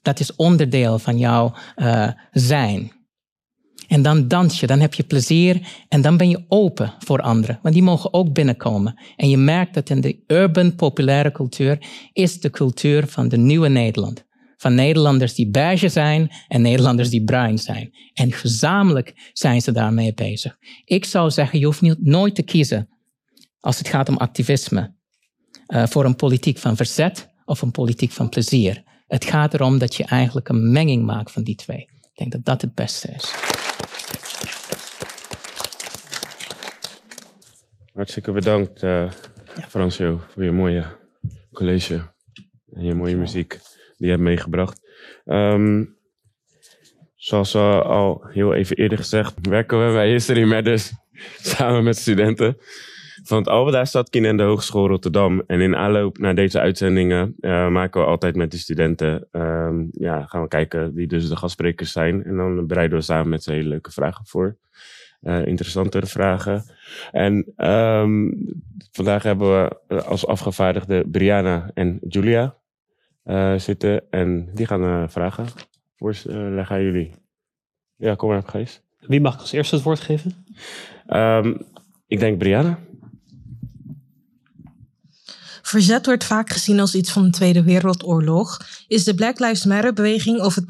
Dat 0.03 0.21
is 0.21 0.37
onderdeel 0.37 0.99
van 0.99 1.19
jouw 1.19 1.55
uh, 1.77 2.09
zijn. 2.31 2.96
En 3.89 4.03
dan 4.03 4.29
dans 4.29 4.61
je, 4.61 4.67
dan 4.67 4.81
heb 4.81 4.95
je 4.95 5.03
plezier 5.03 5.69
en 5.89 6.03
dan 6.03 6.17
ben 6.17 6.29
je 6.29 6.45
open 6.49 6.95
voor 6.99 7.21
anderen. 7.21 7.59
Want 7.63 7.75
die 7.75 7.83
mogen 7.83 8.13
ook 8.13 8.33
binnenkomen. 8.33 9.03
En 9.17 9.29
je 9.29 9.37
merkt 9.37 9.75
dat 9.75 9.91
in 9.91 10.01
de 10.01 10.23
urban 10.27 10.75
populaire 10.75 11.33
cultuur 11.33 11.79
is 12.13 12.41
de 12.41 12.51
cultuur 12.51 13.07
van 13.07 13.29
de 13.29 13.37
nieuwe 13.37 13.69
Nederland. 13.69 14.25
Van 14.57 14.75
Nederlanders 14.75 15.35
die 15.35 15.51
beige 15.51 15.89
zijn 15.89 16.31
en 16.49 16.63
Nederlanders 16.63 17.11
die 17.11 17.25
bruin 17.25 17.59
zijn. 17.59 17.95
En 18.15 18.33
gezamenlijk 18.33 19.31
zijn 19.33 19.63
ze 19.63 19.73
daarmee 19.73 20.15
bezig. 20.15 20.57
Ik 20.85 21.05
zou 21.05 21.31
zeggen, 21.31 21.59
je 21.59 21.65
hoeft 21.65 21.81
niet, 21.81 22.05
nooit 22.05 22.35
te 22.35 22.43
kiezen 22.43 22.89
als 23.61 23.79
het 23.79 23.89
gaat 23.89 24.09
om 24.09 24.17
activisme. 24.17 24.95
Uh, 25.69 25.87
voor 25.87 26.05
een 26.05 26.17
politiek 26.17 26.59
van 26.59 26.77
verzet 26.77 27.29
of 27.45 27.63
een 27.63 27.71
politiek 27.71 28.13
van 28.13 28.29
plezier. 28.29 28.83
Het 29.07 29.25
gaat 29.25 29.55
erom 29.55 29.79
dat 29.79 29.95
je 29.95 30.05
eigenlijk 30.05 30.49
een 30.49 30.73
menging 30.73 31.05
maakt 31.05 31.33
van 31.33 31.43
die 31.43 31.55
twee. 31.55 31.81
Ik 31.81 32.11
denk 32.15 32.33
dat 32.33 32.45
dat 32.45 32.61
het 32.61 32.75
beste 32.75 33.09
is. 33.09 33.56
Hartstikke 37.97 38.33
bedankt, 38.33 38.83
uh, 38.83 39.11
Francio, 39.69 40.21
voor 40.29 40.45
je 40.45 40.53
mooie 40.53 40.85
college 41.53 42.01
en 42.73 42.85
je 42.85 42.95
mooie 42.95 43.17
muziek 43.17 43.51
die 43.97 44.07
je 44.07 44.09
hebt 44.09 44.23
meegebracht. 44.23 44.81
Um, 45.25 45.97
zoals 47.15 47.55
uh, 47.55 47.81
al 47.81 48.25
heel 48.27 48.55
even 48.55 48.77
eerder 48.77 48.99
gezegd, 48.99 49.35
werken 49.49 49.87
we 49.87 49.93
bij 49.93 50.11
History 50.11 50.45
Matters 50.45 50.93
samen 51.53 51.85
met 51.85 51.97
studenten 51.97 52.57
van 53.23 53.39
het 53.39 53.49
Albeda 53.49 53.85
Stadkin 53.85 54.25
en 54.25 54.37
de 54.37 54.43
Hogeschool 54.43 54.89
Rotterdam. 54.89 55.43
En 55.47 55.61
in 55.61 55.77
aanloop 55.77 56.19
naar 56.19 56.35
deze 56.35 56.61
uitzendingen 56.61 57.35
uh, 57.41 57.69
maken 57.69 58.01
we 58.01 58.07
altijd 58.07 58.37
met 58.37 58.51
de 58.51 58.59
studenten, 58.59 59.29
um, 59.33 59.89
ja, 59.93 60.27
gaan 60.27 60.43
we 60.43 60.49
kijken 60.49 60.95
wie 60.95 61.07
dus 61.07 61.29
de 61.29 61.37
gastsprekers 61.37 61.93
zijn. 61.93 62.25
En 62.25 62.37
dan 62.37 62.67
bereiden 62.67 62.99
we 62.99 63.05
samen 63.05 63.29
met 63.29 63.43
ze 63.43 63.53
hele 63.53 63.69
leuke 63.69 63.93
vragen 63.93 64.27
voor. 64.27 64.57
Uh, 65.27 65.47
interessantere 65.47 66.07
vragen. 66.07 66.65
En 67.13 67.53
um, 67.57 68.35
vandaag 68.91 69.23
hebben 69.23 69.49
we 69.49 69.81
eh, 69.89 70.03
als 70.03 70.27
afgevaardigde 70.27 71.05
Brianna 71.09 71.71
en 71.75 71.99
Julia 72.09 72.57
uh, 73.25 73.59
zitten. 73.59 74.11
En 74.11 74.51
die 74.55 74.67
gaan 74.67 75.11
vragen 75.11 75.47
voorleggen 75.97 76.77
aan 76.77 76.83
jullie. 76.83 77.15
Ja, 77.97 78.15
kom 78.15 78.29
maar 78.29 78.39
op, 78.39 78.49
Gees. 78.49 78.81
Wie 79.01 79.21
mag 79.21 79.35
ik 79.35 79.41
als 79.41 79.53
eerste 79.53 79.75
het 79.75 79.85
woord 79.85 80.01
geven? 80.01 80.47
Um, 81.09 81.59
ik 82.07 82.19
denk 82.19 82.39
Brianna. 82.39 82.79
Verzet 85.63 86.07
wordt 86.07 86.25
vaak 86.25 86.51
gezien 86.51 86.81
als 86.81 86.95
iets 86.95 87.13
van 87.13 87.25
de 87.25 87.31
Tweede 87.31 87.63
Wereldoorlog. 87.63 88.61
Is 88.89 89.05
de 89.05 89.15
Black 89.15 89.39
Lives 89.39 89.65
Matter 89.65 89.93
beweging 89.93 90.41
of 90.41 90.55
het 90.55 90.67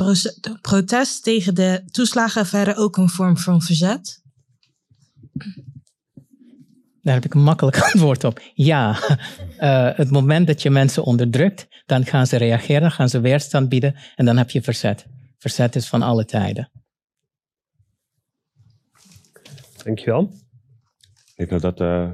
protest 0.60 1.22
tegen 1.22 1.54
de 1.54 1.82
toeslagenaffaire 1.90 2.76
ook 2.76 2.96
een 2.96 3.08
vorm 3.08 3.36
van 3.38 3.62
verzet? 3.62 4.25
Daar 7.06 7.14
heb 7.14 7.25
ik 7.25 7.34
een 7.34 7.42
makkelijk 7.42 7.80
antwoord 7.92 8.25
op. 8.25 8.40
Ja, 8.54 8.90
uh, 9.60 9.96
het 9.96 10.10
moment 10.10 10.46
dat 10.46 10.62
je 10.62 10.70
mensen 10.70 11.02
onderdrukt, 11.02 11.66
dan 11.84 12.04
gaan 12.04 12.26
ze 12.26 12.36
reageren, 12.36 12.90
gaan 12.90 13.08
ze 13.08 13.20
weerstand 13.20 13.68
bieden 13.68 13.94
en 14.14 14.25
dan 14.25 14.36
heb 14.36 14.50
je 14.50 14.62
verzet. 14.62 15.06
Verzet 15.38 15.76
is 15.76 15.88
van 15.88 16.02
alle 16.02 16.25
tijden. 16.25 16.70
Dankjewel. 19.84 20.32
Ik 21.36 21.48
denk 21.48 21.60
dat 21.60 21.80
uh, 21.80 22.10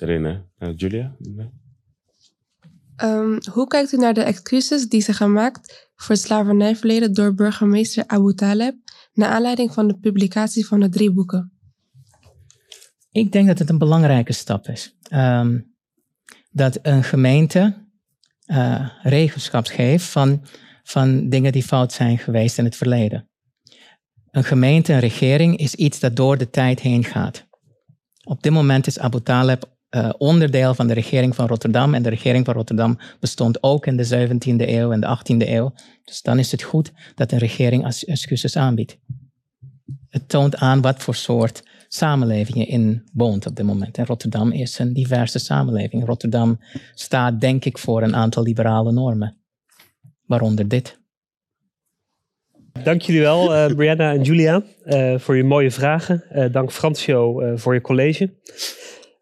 erin, 0.00 0.24
hè? 0.24 0.38
Uh, 0.58 0.76
Julia? 0.76 1.16
Um, 3.02 3.38
hoe 3.52 3.66
kijkt 3.66 3.92
u 3.92 3.96
naar 3.96 4.14
de 4.14 4.22
excuses 4.22 4.88
die 4.88 5.00
zijn 5.02 5.16
gemaakt 5.16 5.90
voor 5.94 6.14
het 6.14 6.24
slavernijverleden 6.24 7.14
door 7.14 7.34
burgemeester 7.34 8.04
Abu 8.06 8.34
Taleb, 8.34 8.74
naar 9.12 9.28
aanleiding 9.28 9.72
van 9.72 9.88
de 9.88 9.98
publicatie 9.98 10.66
van 10.66 10.80
de 10.80 10.88
drie 10.88 11.12
boeken? 11.12 11.51
Ik 13.12 13.32
denk 13.32 13.46
dat 13.46 13.58
het 13.58 13.68
een 13.68 13.78
belangrijke 13.78 14.32
stap 14.32 14.68
is. 14.68 14.96
Um, 15.14 15.74
dat 16.50 16.78
een 16.82 17.04
gemeente 17.04 17.74
uh, 18.46 18.88
regenschap 19.02 19.66
geeft 19.66 20.04
van, 20.04 20.44
van 20.82 21.28
dingen 21.28 21.52
die 21.52 21.62
fout 21.62 21.92
zijn 21.92 22.18
geweest 22.18 22.58
in 22.58 22.64
het 22.64 22.76
verleden. 22.76 23.28
Een 24.30 24.44
gemeente, 24.44 24.92
een 24.92 24.98
regering 24.98 25.56
is 25.56 25.74
iets 25.74 26.00
dat 26.00 26.16
door 26.16 26.38
de 26.38 26.50
tijd 26.50 26.80
heen 26.80 27.04
gaat. 27.04 27.46
Op 28.24 28.42
dit 28.42 28.52
moment 28.52 28.86
is 28.86 28.98
Abu 28.98 29.20
Taleb 29.20 29.70
uh, 29.90 30.10
onderdeel 30.18 30.74
van 30.74 30.86
de 30.86 30.94
regering 30.94 31.34
van 31.34 31.46
Rotterdam. 31.46 31.94
En 31.94 32.02
de 32.02 32.08
regering 32.08 32.44
van 32.44 32.54
Rotterdam 32.54 32.98
bestond 33.20 33.62
ook 33.62 33.86
in 33.86 33.96
de 33.96 34.28
17e 34.28 34.68
eeuw 34.68 34.92
en 34.92 35.00
de 35.00 35.18
18e 35.18 35.48
eeuw. 35.48 35.72
Dus 36.04 36.22
dan 36.22 36.38
is 36.38 36.52
het 36.52 36.62
goed 36.62 36.92
dat 37.14 37.32
een 37.32 37.38
regering 37.38 37.84
excuses 37.84 38.56
aanbiedt. 38.56 38.98
Het 40.08 40.28
toont 40.28 40.56
aan 40.56 40.80
wat 40.80 41.02
voor 41.02 41.14
soort 41.14 41.62
samenleving 41.94 42.56
je 42.56 42.66
in 42.66 43.02
woont 43.12 43.46
op 43.46 43.56
dit 43.56 43.66
moment. 43.66 43.98
En 43.98 44.06
Rotterdam 44.06 44.52
is 44.52 44.78
een 44.78 44.92
diverse 44.92 45.38
samenleving. 45.38 46.06
Rotterdam 46.06 46.60
staat 46.94 47.40
denk 47.40 47.64
ik 47.64 47.78
voor 47.78 48.02
een 48.02 48.14
aantal 48.14 48.42
liberale 48.42 48.92
normen. 48.92 49.36
Waaronder 50.26 50.68
dit. 50.68 51.00
Dank 52.84 53.00
jullie 53.00 53.20
wel, 53.20 53.54
uh, 53.54 53.74
Brianna 53.74 54.12
en 54.12 54.22
Julia, 54.22 54.62
uh, 54.84 55.18
voor 55.18 55.36
je 55.36 55.44
mooie 55.44 55.70
vragen. 55.70 56.24
Uh, 56.34 56.52
dank 56.52 56.72
Francio 56.72 57.56
voor 57.56 57.74
je 57.74 57.80
college. 57.80 58.30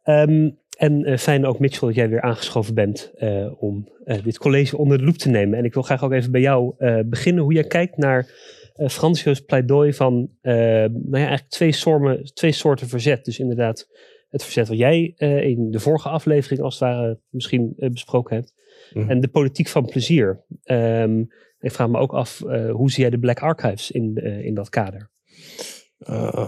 Um, 0.04 0.58
en 0.78 1.18
fijn 1.18 1.46
ook, 1.46 1.58
Mitchell, 1.58 1.88
dat 1.88 1.96
jij 1.96 2.08
weer 2.08 2.20
aangeschoven 2.20 2.74
bent 2.74 3.12
om 3.58 3.88
dit 4.22 4.38
college 4.38 4.76
onder 4.76 4.98
de 4.98 5.04
loep 5.04 5.16
te 5.16 5.28
nemen. 5.28 5.58
En 5.58 5.64
ik 5.64 5.74
wil 5.74 5.82
graag 5.82 6.04
ook 6.04 6.12
even 6.12 6.30
bij 6.30 6.40
jou 6.40 6.74
beginnen, 7.04 7.42
hoe 7.42 7.52
jij 7.52 7.64
kijkt 7.64 7.96
naar 7.96 8.28
Francio's 8.74 9.40
pleidooi 9.40 9.92
van 9.92 10.30
nou 10.42 10.90
ja, 11.10 11.16
eigenlijk 11.16 11.48
twee 11.48 11.72
soorten, 11.72 12.34
twee 12.34 12.52
soorten 12.52 12.88
verzet. 12.88 13.24
Dus 13.24 13.38
inderdaad 13.38 13.88
het 14.28 14.42
verzet 14.42 14.68
wat 14.68 14.78
jij 14.78 15.14
in 15.42 15.70
de 15.70 15.80
vorige 15.80 16.08
aflevering 16.08 16.60
als 16.60 16.78
het 16.78 16.88
ware 16.88 17.18
misschien 17.28 17.74
besproken 17.76 18.36
hebt. 18.36 18.54
Mm. 18.92 19.10
En 19.10 19.20
de 19.20 19.28
politiek 19.28 19.68
van 19.68 19.84
plezier. 19.86 20.44
Um, 20.64 21.28
ik 21.60 21.72
vraag 21.72 21.88
me 21.88 21.98
ook 21.98 22.12
af, 22.12 22.42
uh, 22.46 22.70
hoe 22.70 22.90
zie 22.90 23.00
jij 23.00 23.10
de 23.10 23.18
Black 23.18 23.40
Archives 23.40 23.90
in, 23.90 24.16
in 24.44 24.54
dat 24.54 24.68
kader? 24.68 25.10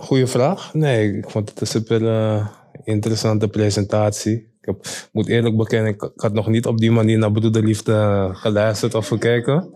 Goeie 0.01 0.27
vraag. 0.27 0.75
Nee, 0.75 1.17
ik 1.17 1.31
vond 1.31 1.49
het 1.49 1.61
een 1.61 1.67
super 1.67 2.01
interessante 2.85 3.49
presentatie. 3.49 4.51
Ik 4.61 4.69
heb, 4.69 4.87
moet 5.13 5.29
eerlijk 5.29 5.57
bekennen, 5.57 5.93
ik, 5.93 6.03
ik, 6.03 6.21
had 6.21 6.33
nog 6.33 6.49
niet 6.49 6.67
op 6.67 6.79
die 6.79 6.91
manier 6.91 7.19
naar 7.19 7.33
Broederliefde 7.33 8.29
geluisterd 8.33 8.95
of 8.95 9.09
gekeken. 9.09 9.71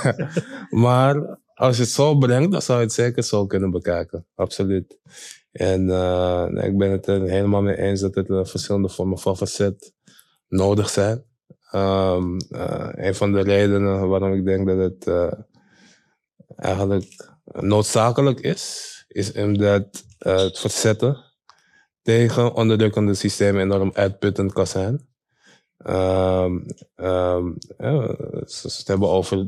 maar 0.84 1.38
als 1.54 1.76
je 1.76 1.82
het 1.82 1.90
zo 1.90 2.14
brengt, 2.18 2.52
dan 2.52 2.62
zou 2.62 2.78
je 2.78 2.84
het 2.84 2.94
zeker 2.94 3.22
zo 3.22 3.46
kunnen 3.46 3.70
bekijken. 3.70 4.26
Absoluut. 4.34 4.98
En 5.52 5.84
nee, 6.54 6.68
ik 6.68 6.78
ben 6.78 6.90
het 6.90 7.06
er 7.06 7.22
helemaal 7.22 7.62
mee 7.62 7.78
eens 7.78 8.00
dat 8.00 8.16
er 8.16 8.46
verschillende 8.46 8.88
vormen 8.88 9.18
van 9.18 9.36
verzet 9.36 9.94
nodig 10.48 10.90
zijn. 10.90 11.24
Um, 11.74 12.36
een 12.94 13.14
van 13.14 13.32
de 13.32 13.40
redenen 13.40 14.08
waarom 14.08 14.32
ik 14.32 14.44
denk 14.44 14.66
dat 14.66 14.78
het 14.78 15.34
eigenlijk 16.56 17.30
noodzakelijk 17.44 18.40
is, 18.40 19.04
is 19.08 19.32
omdat 19.32 20.04
het 20.18 20.58
verzetten 20.58 21.16
tegen 22.02 22.54
onderdrukkende 22.54 23.14
systemen 23.14 23.62
enorm 23.62 23.90
uitputtend 23.94 24.52
kan 24.52 24.66
zijn. 24.66 25.08
Um, 25.86 26.66
um, 26.96 27.56
het 27.76 28.82
hebben 28.84 29.08
over 29.08 29.46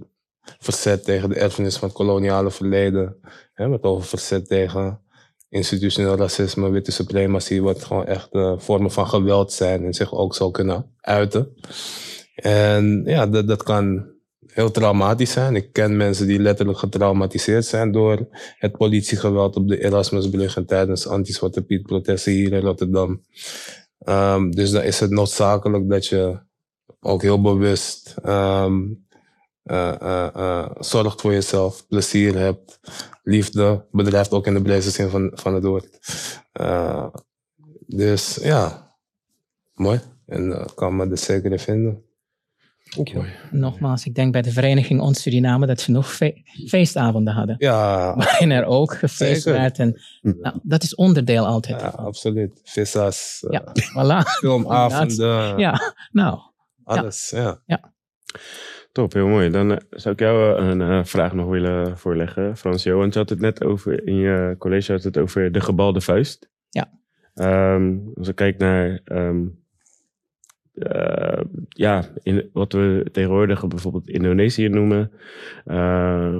verzet 0.58 1.04
tegen 1.04 1.28
de 1.28 1.34
erfenis 1.34 1.76
van 1.76 1.88
het 1.88 1.96
koloniale 1.96 2.50
verleden. 2.50 3.16
Hè, 3.54 3.68
wat 3.68 3.82
over 3.82 4.06
verzet 4.06 4.48
tegen 4.48 5.00
institutioneel 5.48 6.16
racisme, 6.16 6.70
witte 6.70 6.92
suprematie, 6.92 7.62
wat 7.62 7.84
gewoon 7.84 8.06
echt 8.06 8.28
vormen 8.56 8.90
van 8.90 9.08
geweld 9.08 9.52
zijn 9.52 9.84
en 9.84 9.94
zich 9.94 10.12
ook 10.12 10.34
zou 10.34 10.50
kunnen 10.50 10.94
uiten. 11.00 11.54
En 12.34 13.02
ja, 13.04 13.26
dat, 13.26 13.48
dat 13.48 13.62
kan 13.62 14.14
heel 14.54 14.70
traumatisch 14.70 15.32
zijn. 15.32 15.56
Ik 15.56 15.72
ken 15.72 15.96
mensen 15.96 16.26
die 16.26 16.38
letterlijk 16.38 16.78
getraumatiseerd 16.78 17.64
zijn 17.64 17.92
door 17.92 18.28
het 18.58 18.76
politiegeweld 18.76 19.56
op 19.56 19.68
de 19.68 19.84
Erasmusbrug 19.84 20.56
en 20.56 20.66
tijdens 20.66 21.06
anti-Zwarte 21.06 21.62
Piet 21.62 21.82
protesten 21.82 22.32
hier 22.32 22.52
in 22.52 22.60
Rotterdam. 22.60 23.22
Um, 24.08 24.50
dus 24.50 24.70
dan 24.70 24.82
is 24.82 25.00
het 25.00 25.10
noodzakelijk 25.10 25.88
dat 25.88 26.06
je 26.06 26.38
ook 27.00 27.22
heel 27.22 27.40
bewust 27.40 28.14
um, 28.18 28.24
eh, 28.26 28.32
eh, 28.32 28.64
eh, 28.64 29.13
zorgt 30.78 31.21
voor 31.21 31.33
jezelf, 31.33 31.87
plezier 31.87 32.37
hebt, 32.38 32.80
liefde 33.23 33.85
bedrijft 33.90 34.30
ook 34.33 34.47
in 34.47 34.54
de 34.54 34.62
breedste 34.62 34.90
zin 34.90 35.09
van, 35.09 35.30
van 35.35 35.54
het 35.54 35.64
woord. 35.64 35.99
Eh, 36.52 37.06
dus 37.87 38.38
ja, 38.42 38.90
mooi. 39.75 40.00
En 40.26 40.49
uh, 40.49 40.64
kan 40.75 40.97
me 40.97 41.11
er 41.11 41.18
zeker 41.18 41.52
in 41.52 41.59
vinden. 41.59 42.02
Dankjewel. 42.94 43.25
Nogmaals, 43.50 44.04
ik 44.06 44.14
denk 44.14 44.33
bij 44.33 44.42
de 44.42 44.50
vereniging 44.52 45.00
Ons 45.00 45.23
Suriname 45.23 45.66
dat 45.66 45.80
ze 45.80 45.90
nog 45.90 46.12
fe- 46.12 46.42
feestavonden 46.66 47.35
hadden. 47.35 47.54
Ja, 47.59 48.14
Waarin 48.16 48.50
er 48.50 48.64
ook 48.64 48.94
gefeest 48.94 49.42
Zeker. 49.42 49.61
werd. 49.61 49.78
En, 49.78 50.00
nou, 50.23 50.59
dat 50.62 50.83
is 50.83 50.94
onderdeel 50.94 51.47
altijd. 51.47 51.80
ja 51.80 51.87
absoluut. 51.88 52.61
Vissa's, 52.64 53.44
eh, 53.49 53.50
Ja, 53.61 53.73
voilà. 53.73 54.28
filmavonden, 54.38 55.59
Ja, 55.59 55.94
nou, 56.12 56.38
alles. 56.85 57.30
Ja. 57.30 57.61
Top, 58.94 59.12
heel 59.12 59.28
mooi. 59.28 59.50
Dan 59.50 59.70
eh, 59.70 59.78
zou 59.90 60.14
ik 60.14 60.20
jou 60.20 60.58
eh, 60.58 60.68
een 60.68 60.80
eh, 60.80 61.04
vraag 61.04 61.32
nog 61.32 61.48
willen 61.48 61.98
voorleggen, 61.98 62.56
Fransjo. 62.56 62.98
Want 62.98 63.12
je 63.12 63.18
had 63.18 63.28
het 63.28 63.40
net 63.40 63.64
over, 63.64 64.06
in 64.06 64.14
je 64.14 64.54
college 64.58 64.92
had 64.92 65.02
het 65.02 65.18
over 65.18 65.52
de 65.52 65.60
gebalde 65.60 66.00
vuist. 66.00 66.48
Ja. 66.70 66.90
Ehm, 67.34 67.96
als 68.14 68.28
ik 68.28 68.34
kijk 68.34 68.58
naar, 68.58 69.00
ehm, 69.04 69.42
eh, 70.74 71.42
ja, 71.68 72.04
in, 72.22 72.50
wat 72.52 72.72
we 72.72 73.06
tegenwoordig 73.12 73.66
bijvoorbeeld 73.66 74.08
Indonesië 74.08 74.68
noemen. 74.68 75.10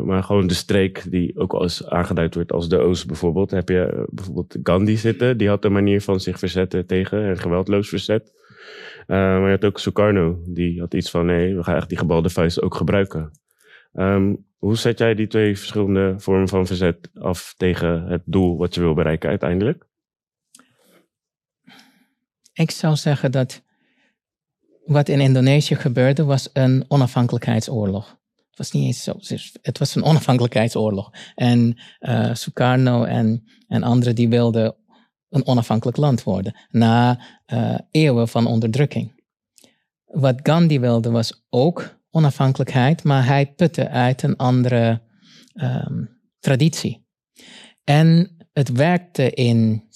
maar 0.05 0.23
gewoon 0.23 0.47
de 0.47 0.55
streek 0.55 1.11
die 1.11 1.39
ook 1.39 1.53
als 1.53 1.87
aangeduid 1.87 2.35
wordt 2.35 2.53
als 2.53 2.69
de 2.69 2.79
Oost 2.79 3.07
bijvoorbeeld. 3.07 3.51
Heb 3.51 3.69
je 3.69 4.07
bijvoorbeeld 4.11 4.57
Gandhi 4.63 4.97
zitten. 4.97 5.39
Die 5.39 5.49
had 5.49 5.65
een 5.65 5.73
manier 5.73 6.01
van 6.01 6.21
zich 6.21 6.39
verzetten 6.39 6.87
tegen 6.87 7.19
een 7.19 7.39
geweldloos 7.39 7.89
verzet. 7.89 8.33
Eh, 9.07 9.17
maar 9.17 9.45
je 9.45 9.51
had 9.51 9.65
ook 9.65 9.79
Sukarno, 9.79 10.39
die 10.47 10.81
had 10.81 10.95
iets 10.95 11.11
van: 11.11 11.27
nee, 11.27 11.57
we 11.57 11.63
gaan 11.63 11.77
echt 11.77 11.89
die 11.89 11.99
gebalde 11.99 12.31
vuist 12.31 12.63
ook 12.63 12.75
gebruiken. 12.75 13.31
Ehm, 13.93 14.35
hoe 14.57 14.77
zet 14.77 14.99
jij 14.99 15.15
die 15.15 15.27
twee 15.27 15.59
verschillende 15.59 16.15
vormen 16.19 16.49
van 16.49 16.67
verzet 16.67 17.11
af 17.15 17.55
tegen 17.57 18.07
het 18.07 18.23
doel 18.25 18.57
wat 18.57 18.75
je 18.75 18.81
wil 18.81 18.95
bereiken 18.95 19.29
uiteindelijk? 19.29 19.87
ik 22.55 22.71
zou 22.71 22.97
zeggen 22.97 23.33
dat 23.33 23.63
wat 24.85 25.09
in 25.09 25.21
Indonesië 25.21 25.75
gebeurde 25.75 26.25
was 26.25 26.51
een 26.53 26.85
onafhankelijkheidsoorlog. 26.89 28.19
Het 28.49 28.59
was 28.59 28.71
niet 28.71 28.85
eens 28.85 29.03
zo, 29.03 29.13
het 29.63 29.79
was 29.79 29.95
een 29.95 30.03
onafhankelijkheidsoorlog. 30.03 31.11
En 31.35 31.79
eh, 31.99 32.35
Sukarno 32.35 33.05
en, 33.05 33.45
en 33.69 33.83
anderen 33.83 34.15
die 34.15 34.29
wilden 34.29 34.77
een 35.35 35.47
onafhankelijk 35.47 35.97
land 35.97 36.23
worden 36.23 36.57
na 36.71 37.19
eh, 37.47 37.79
eeuwen 37.91 38.29
van 38.29 38.47
onderdrukking. 38.47 39.23
Wat 40.05 40.41
Gandhi 40.43 40.79
wilde 40.79 41.11
was 41.11 41.45
ook 41.51 41.99
onafhankelijkheid, 42.11 43.05
maar 43.05 43.27
hij 43.27 43.47
putte 43.47 43.89
uit 43.89 44.23
een 44.23 44.37
andere 44.37 45.03
ehm, 45.55 46.05
traditie. 46.39 47.07
En 47.85 48.37
het 48.53 48.69
werkte 48.69 49.31
in, 49.31 49.89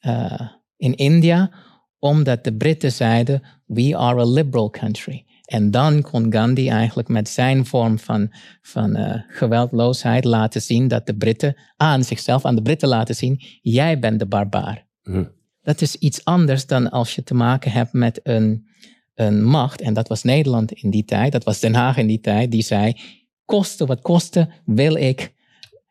eh, 0.00 0.48
in 0.76 0.94
India 0.94 1.50
omdat 1.98 2.44
de 2.44 2.56
Britten 2.56 2.92
zeiden: 2.92 3.42
We 3.66 3.96
are 3.96 4.20
a 4.20 4.24
liberal 4.24 4.70
country. 4.70 5.24
En 5.44 5.70
dan 5.70 6.02
kon 6.02 6.32
Gandhi 6.32 6.68
eigenlijk 6.68 7.08
met 7.08 7.28
zijn 7.28 7.66
vorm 7.66 7.98
van, 7.98 8.32
van 8.62 8.96
eh, 8.96 9.20
geweldloosheid 9.28 10.24
laten 10.24 10.62
zien 10.62 10.88
dat 10.88 11.06
de 11.06 11.16
Britten 11.16 11.56
aan 11.76 12.04
zichzelf, 12.04 12.44
aan 12.44 12.54
de 12.54 12.62
Britten 12.62 12.88
laten 12.88 13.14
zien: 13.14 13.40
jij 13.62 13.98
bent 13.98 14.18
de 14.18 14.26
barbaar. 14.26 14.86
Hm. 15.02 15.24
Dat 15.62 15.80
is 15.80 15.96
iets 15.96 16.24
anders 16.24 16.66
dan 16.66 16.90
als 16.90 17.14
je 17.14 17.22
te 17.22 17.34
maken 17.34 17.70
hebt 17.70 17.92
met 17.92 18.20
een, 18.22 18.66
een 19.14 19.44
macht, 19.44 19.80
en 19.80 19.94
dat 19.94 20.08
was 20.08 20.22
Nederland 20.22 20.72
in 20.72 20.90
die 20.90 21.04
tijd, 21.04 21.32
dat 21.32 21.44
was 21.44 21.60
Den 21.60 21.74
Haag 21.74 21.96
in 21.96 22.06
die 22.06 22.20
tijd, 22.20 22.50
die 22.50 22.62
zei: 22.62 22.96
koste 23.44 23.86
wat 23.86 24.00
koste, 24.00 24.48
wil 24.64 24.94
ik 24.94 25.32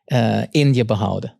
eh, 0.04 0.42
Indië 0.50 0.84
behouden. 0.84 1.38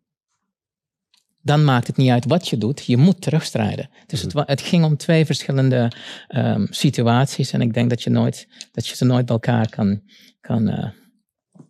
Dan 1.46 1.64
maakt 1.64 1.86
het 1.86 1.96
niet 1.96 2.10
uit 2.10 2.24
wat 2.24 2.48
je 2.48 2.58
doet, 2.58 2.84
je 2.86 2.96
moet 2.96 3.20
terugstrijden. 3.22 3.88
Dus 4.06 4.22
het, 4.22 4.32
wa- 4.32 4.44
het 4.46 4.60
ging 4.60 4.84
om 4.84 4.96
twee 4.96 5.24
verschillende 5.24 5.90
ehm, 6.28 6.66
situaties 6.70 7.52
en 7.52 7.60
ik 7.60 7.74
denk 7.74 7.90
dat 7.90 8.02
je, 8.02 8.10
nooit, 8.10 8.46
dat 8.72 8.86
je 8.86 8.96
ze 8.96 9.04
nooit 9.04 9.26
bij 9.26 9.34
elkaar 9.34 9.68
kan, 9.68 10.00
kan 10.40 10.68
eh, 10.68 10.90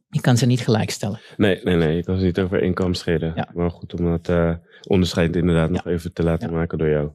je 0.09 0.21
kan 0.21 0.37
ze 0.37 0.47
niet 0.47 0.61
gelijkstellen. 0.61 1.21
Nee, 1.37 1.61
nee, 1.63 1.77
nee. 1.77 1.99
Ik 1.99 2.05
kan 2.05 2.19
ze 2.19 2.25
niet 2.25 2.39
over 2.39 2.63
één 2.63 2.75
kam 2.75 2.95
scheren. 2.95 3.33
Ja. 3.35 3.49
Maar 3.55 3.71
goed 3.71 3.95
om 3.99 4.05
dat 4.05 4.29
eh, 4.29 4.55
onderscheid 4.89 5.37
inderdaad 5.37 5.71
nog 5.71 5.87
even 5.87 6.13
te 6.13 6.23
laten 6.23 6.49
Ja. 6.51 6.55
maken 6.57 6.79
door 6.79 6.89
jou. 6.89 7.11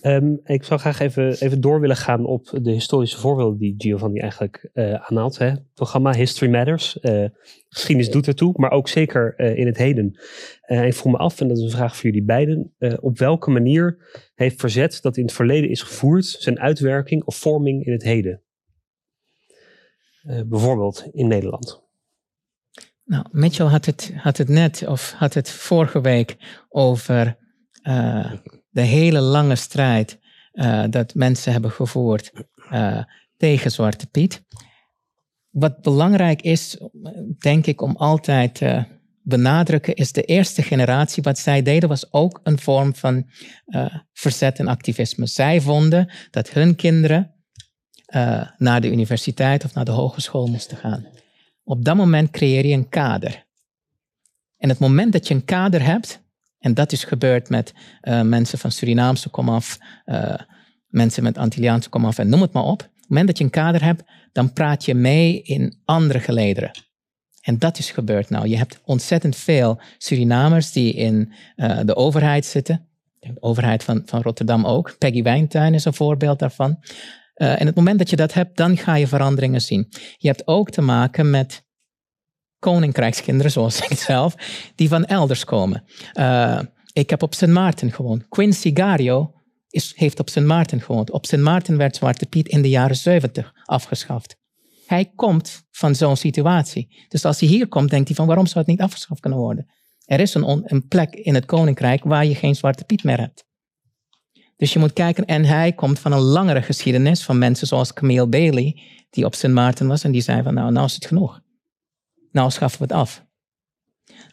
Ehm, 0.00 0.34
ik 0.44 0.64
zou 0.64 0.80
graag 0.80 1.00
even, 1.00 1.40
even 1.40 1.60
door 1.60 1.80
willen 1.80 1.96
gaan 1.96 2.26
op 2.26 2.58
de 2.62 2.70
historische 2.70 3.18
voorbeelden 3.18 3.58
die 3.58 3.74
Giovanni 3.78 4.18
eigenlijk 4.20 4.70
eh 4.72 4.94
aanhaalt. 4.94 5.38
Hè. 5.38 5.46
Het 5.46 5.74
programma 5.74 6.14
History 6.14 6.50
Matters. 6.50 7.00
eh, 7.00 7.24
geschiedenis 7.68 8.10
doet 8.10 8.26
ertoe, 8.26 8.52
maar 8.56 8.70
ook 8.70 8.88
zeker 8.88 9.34
eh, 9.36 9.56
in 9.56 9.66
het 9.66 9.76
heden. 9.76 10.20
Ik 10.66 10.94
vroeg 10.94 11.12
me 11.12 11.18
af, 11.18 11.40
en 11.40 11.48
dat 11.48 11.56
is 11.56 11.62
een 11.62 11.70
vraag 11.70 11.96
voor 11.96 12.04
jullie 12.04 12.24
beiden. 12.24 12.74
op 13.00 13.18
welke 13.18 13.50
manier 13.50 13.98
heeft 14.34 14.60
verzet 14.60 14.98
dat 15.02 15.16
in 15.16 15.22
het 15.24 15.32
verleden 15.32 15.70
is 15.70 15.82
gevoerd 15.82 16.24
zijn 16.24 16.60
uitwerking 16.60 17.24
of 17.24 17.36
vorming 17.36 17.86
in 17.86 17.92
het 17.92 18.02
heden? 18.02 18.42
Bijvoorbeeld 20.46 21.08
in 21.12 21.28
Nederland. 21.28 21.82
Nou, 23.04 23.24
Mitchell 23.30 23.66
had 23.66 23.84
het, 23.84 24.12
had 24.14 24.36
het 24.36 24.48
net, 24.48 24.86
of 24.86 25.12
had 25.12 25.34
het 25.34 25.50
vorige 25.50 26.00
week 26.00 26.36
over 26.68 27.36
de 28.72 28.80
hele 28.80 29.20
lange 29.20 29.56
strijd 29.56 30.18
eh, 30.52 30.84
dat 30.90 31.14
mensen 31.14 31.52
hebben 31.52 31.70
gevoerd 31.70 32.32
eh, 32.70 33.04
tegen 33.36 33.70
Zwarte 33.70 34.06
Piet. 34.06 34.42
Wat 35.50 35.82
belangrijk 35.82 36.42
is, 36.42 36.78
denk 37.38 37.66
ik, 37.66 37.80
om 37.80 37.96
altijd 37.96 38.54
te 38.54 38.84
benadrukken, 39.22 39.94
is 39.94 40.12
de 40.12 40.22
eerste 40.22 40.62
generatie. 40.62 41.22
Wat 41.22 41.38
zij 41.38 41.62
deden 41.62 41.88
was 41.88 42.12
ook 42.12 42.40
een 42.42 42.58
vorm 42.58 42.94
van 42.94 43.30
eh, 43.66 43.94
verzet 44.12 44.58
en 44.58 44.68
activisme. 44.68 45.26
Zij 45.26 45.60
vonden 45.60 46.12
dat 46.30 46.50
hun 46.50 46.76
kinderen 46.76 47.34
eh, 48.04 48.48
naar 48.56 48.80
de 48.80 48.90
universiteit 48.90 49.64
of 49.64 49.74
naar 49.74 49.84
de 49.84 49.90
hogeschool 49.90 50.46
moesten 50.46 50.76
gaan. 50.76 51.06
Op 51.64 51.84
dat 51.84 51.96
moment 51.96 52.30
creëer 52.30 52.66
je 52.66 52.74
een 52.74 52.88
kader. 52.88 53.46
En 54.56 54.68
het 54.68 54.78
moment 54.78 55.12
dat 55.12 55.28
je 55.28 55.34
een 55.34 55.44
kader 55.44 55.82
hebt, 55.84 56.21
en 56.62 56.74
dat 56.74 56.92
is 56.92 57.04
gebeurd 57.04 57.48
met 57.48 57.74
eh, 58.00 58.20
mensen 58.20 58.58
van 58.58 58.70
Surinaamse 58.70 59.28
komaf, 59.28 59.78
eh 60.04 60.34
mensen 60.88 61.22
met 61.22 61.38
Antilliaanse 61.38 61.88
komaf 61.88 62.18
en 62.18 62.28
noem 62.28 62.40
het 62.40 62.52
maar 62.52 62.62
op. 62.62 62.82
Op 62.82 62.88
het 63.00 63.08
moment 63.08 63.26
dat 63.26 63.38
je 63.38 63.44
een 63.44 63.50
kader 63.50 63.84
hebt, 63.84 64.02
dan 64.32 64.52
praat 64.52 64.84
je 64.84 64.94
mee 64.94 65.42
in 65.42 65.78
andere 65.84 66.20
gelederen. 66.20 66.70
En 67.40 67.58
dat 67.58 67.78
is 67.78 67.90
gebeurd 67.90 68.30
nou. 68.30 68.48
Je 68.48 68.56
hebt 68.56 68.80
ontzettend 68.84 69.36
veel 69.36 69.80
Surinamers 69.98 70.72
die 70.72 70.92
in 70.92 71.32
eh, 71.56 71.78
de 71.84 71.96
overheid 71.96 72.44
zitten. 72.44 72.88
De 73.18 73.36
overheid 73.40 73.84
van, 73.84 74.02
van 74.04 74.22
Rotterdam 74.22 74.66
ook. 74.66 74.94
Peggy 74.98 75.22
Wijntuin 75.22 75.74
is 75.74 75.84
een 75.84 75.94
voorbeeld 75.94 76.38
daarvan. 76.38 76.78
En 77.34 77.66
het 77.66 77.74
moment 77.74 77.98
dat 77.98 78.10
je 78.10 78.16
dat 78.16 78.34
hebt, 78.34 78.56
dan 78.56 78.76
ga 78.76 78.94
je 78.94 79.06
veranderingen 79.06 79.60
zien. 79.60 79.88
Je 80.16 80.28
hebt 80.28 80.46
ook 80.46 80.70
te 80.70 80.80
maken 80.80 81.30
met 81.30 81.64
koninkrijkskinderen, 82.62 83.52
zoals 83.52 83.80
ik 83.88 83.98
zelf, 83.98 84.34
die 84.74 84.88
van 84.88 85.04
elders 85.04 85.44
komen. 85.44 85.84
Eh, 86.12 86.60
ik 86.92 87.10
heb 87.10 87.22
op 87.22 87.34
Sint 87.34 87.52
Maarten 87.52 87.92
gewoond. 87.92 88.28
Quincy 88.28 88.70
Gario 88.74 89.34
is, 89.70 89.92
heeft 89.96 90.20
op 90.20 90.28
Sint 90.28 90.46
Maarten 90.46 90.80
gewoond. 90.80 91.10
Op 91.10 91.26
Sint 91.26 91.42
Maarten 91.42 91.76
werd 91.76 91.96
Zwarte 91.96 92.26
Piet 92.26 92.48
in 92.48 92.62
de 92.62 92.68
jaren 92.68 92.96
70 92.96 93.52
afgeschaft. 93.64 94.36
Hij 94.86 95.12
komt 95.14 95.62
van 95.70 95.94
zo'n 95.94 96.16
situatie. 96.16 97.06
Dus 97.08 97.24
als 97.24 97.40
hij 97.40 97.48
hier 97.48 97.68
komt, 97.68 97.90
denkt 97.90 98.08
hij 98.08 98.16
van 98.16 98.26
waarom 98.26 98.46
zou 98.46 98.58
het 98.58 98.66
niet 98.66 98.80
afgeschaft 98.80 99.20
kunnen 99.20 99.38
worden? 99.38 99.66
Er 100.04 100.20
is 100.20 100.34
een, 100.34 100.62
een 100.64 100.88
plek 100.88 101.14
in 101.14 101.34
het 101.34 101.44
koninkrijk 101.44 102.04
waar 102.04 102.26
je 102.26 102.34
geen 102.34 102.54
Zwarte 102.54 102.84
Piet 102.84 103.04
meer 103.04 103.18
hebt. 103.18 103.44
Dus 104.56 104.72
je 104.72 104.78
moet 104.78 104.92
kijken, 104.92 105.24
en 105.24 105.44
hij 105.44 105.72
komt 105.72 105.98
van 105.98 106.12
een 106.12 106.20
langere 106.20 106.62
geschiedenis 106.62 107.22
van 107.22 107.38
mensen 107.38 107.66
zoals 107.66 107.92
Camille 107.92 108.28
Bailey, 108.28 108.80
die 109.10 109.24
op 109.24 109.34
Sint 109.34 109.54
Maarten 109.54 109.86
was 109.86 110.04
en 110.04 110.12
die 110.12 110.20
zei 110.20 110.42
van 110.42 110.54
nou, 110.54 110.72
nou 110.72 110.86
is 110.86 110.94
het 110.94 111.06
genoeg. 111.06 111.41
Nou 112.32 112.50
schaffen 112.50 112.78
we 112.78 112.84
het 112.84 112.92
af. 112.92 113.24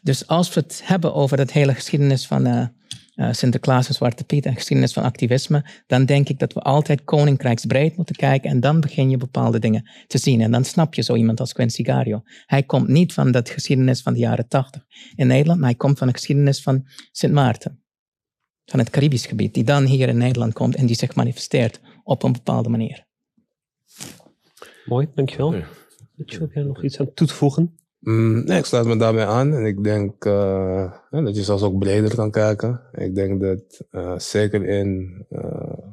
Dus 0.02 0.28
als 0.28 0.54
we 0.54 0.60
het 0.60 0.82
hebben 0.84 1.14
over 1.14 1.38
dat 1.38 1.52
hele 1.52 1.74
geschiedenis 1.74 2.28
van 2.28 2.46
eh, 2.46 2.68
eh, 3.14 3.34
Sinterklaas 3.34 3.88
en 3.88 3.94
Zwarte 3.94 4.24
Piet 4.24 4.46
en 4.46 4.56
geschiedenis 4.56 4.94
van 4.94 5.04
activisme, 5.04 5.66
dan 5.88 6.06
denk 6.06 6.30
ik 6.30 6.40
dat 6.40 6.54
we 6.54 6.60
altijd 6.60 7.04
koninkrijksbreed 7.04 7.96
moeten 7.96 8.16
kijken 8.16 8.50
en 8.50 8.60
dan 8.60 8.80
begin 8.80 9.10
je 9.10 9.18
bepaalde 9.18 9.60
dingen 9.60 9.90
te 10.08 10.18
zien. 10.18 10.42
En 10.42 10.52
dan 10.52 10.66
snap 10.66 10.94
je 10.94 11.02
zo 11.02 11.16
iemand 11.16 11.40
als 11.40 11.54
Quincy 11.54 11.84
Gario. 11.84 12.22
Hij 12.46 12.64
komt 12.64 12.88
niet 12.88 13.14
van 13.14 13.32
dat 13.32 13.50
geschiedenis 13.50 14.02
van 14.02 14.14
de 14.14 14.20
jaren 14.20 14.48
tachtig 14.48 14.86
in 15.16 15.28
Nederland, 15.28 15.60
maar 15.60 15.70
hij 15.70 15.78
komt 15.78 15.98
van 15.98 16.08
de 16.08 16.14
geschiedenis 16.14 16.62
van 16.62 16.88
Sint 17.12 17.34
Maarten. 17.34 17.84
Van 18.66 18.80
het 18.80 18.90
Caribisch 18.90 19.26
gebied, 19.26 19.54
die 19.54 19.64
dan 19.64 19.86
hier 19.86 20.08
in 20.08 20.18
Nederland 20.18 20.54
komt 20.54 20.76
en 20.76 20.86
die 20.86 20.96
zich 20.96 21.16
manifesteert 21.16 21.80
op 22.04 22.24
een 22.24 22.32
bepaalde 22.32 22.70
manier. 22.70 23.06
Mooi, 24.86 25.08
dankjewel. 25.16 25.54
Ja. 25.54 25.68
Mitchell, 26.16 26.40
heb 26.40 26.54
jij 26.54 26.64
nog 26.64 26.84
iets 26.84 27.00
aan 27.00 27.14
toe 27.14 27.28
te 27.28 27.34
voegen? 27.34 27.79
Mm, 28.00 28.44
nee, 28.46 28.58
ik 28.58 28.66
sluit 28.66 28.86
me 28.86 28.98
daarbij 28.98 29.26
aan. 29.26 29.54
En 29.54 29.66
ik 29.66 29.84
denk 29.84 30.26
eh, 30.26 30.94
dat 31.10 31.36
je 31.36 31.44
zelfs 31.44 31.64
ook 31.64 31.80
breder 31.80 32.16
kan 32.16 32.32
kijken. 32.32 32.82
Ik 32.94 33.16
denk 33.16 33.42
dat 33.42 33.86
eh, 33.92 34.18
zeker 34.18 34.66
in 34.66 35.26
eh, 35.30 35.88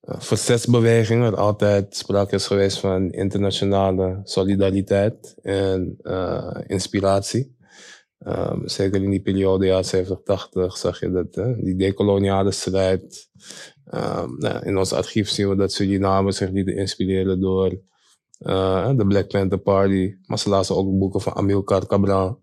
verzetsbeweging, 0.00 1.20
waar 1.20 1.36
altijd 1.36 1.96
sprake 1.96 2.34
is 2.34 2.46
geweest 2.46 2.78
van 2.78 3.10
internationale 3.10 4.20
solidariteit 4.24 5.34
en 5.42 5.96
inspiratie. 6.66 7.54
Um, 8.26 8.68
zeker 8.68 9.02
in 9.02 9.10
die 9.10 9.22
periode, 9.22 9.66
jaren 9.66 9.84
70, 9.84 10.22
80, 10.24 10.76
zag 10.76 11.00
je 11.00 11.10
dat, 11.10 11.34
hè, 11.34 11.62
die 11.62 11.76
decoloniale 11.76 12.50
strijd. 12.50 13.28
Um, 13.94 14.36
nou, 14.38 14.66
in 14.66 14.78
ons 14.78 14.92
archief 14.92 15.28
zien 15.28 15.48
we 15.48 15.56
dat 15.56 15.72
Suriname 15.72 16.32
zich 16.32 16.50
lieten 16.50 16.76
inspireren 16.76 17.40
door 17.40 17.80
uh, 18.38 18.90
de 18.96 19.06
Black 19.06 19.28
Panther 19.28 19.58
Party. 19.58 20.16
Maar 20.26 20.38
ze 20.38 20.48
lazen 20.48 20.76
ook 20.76 20.98
boeken 20.98 21.20
van 21.20 21.34
Amilcar 21.34 21.86
Cabral. 21.86 22.40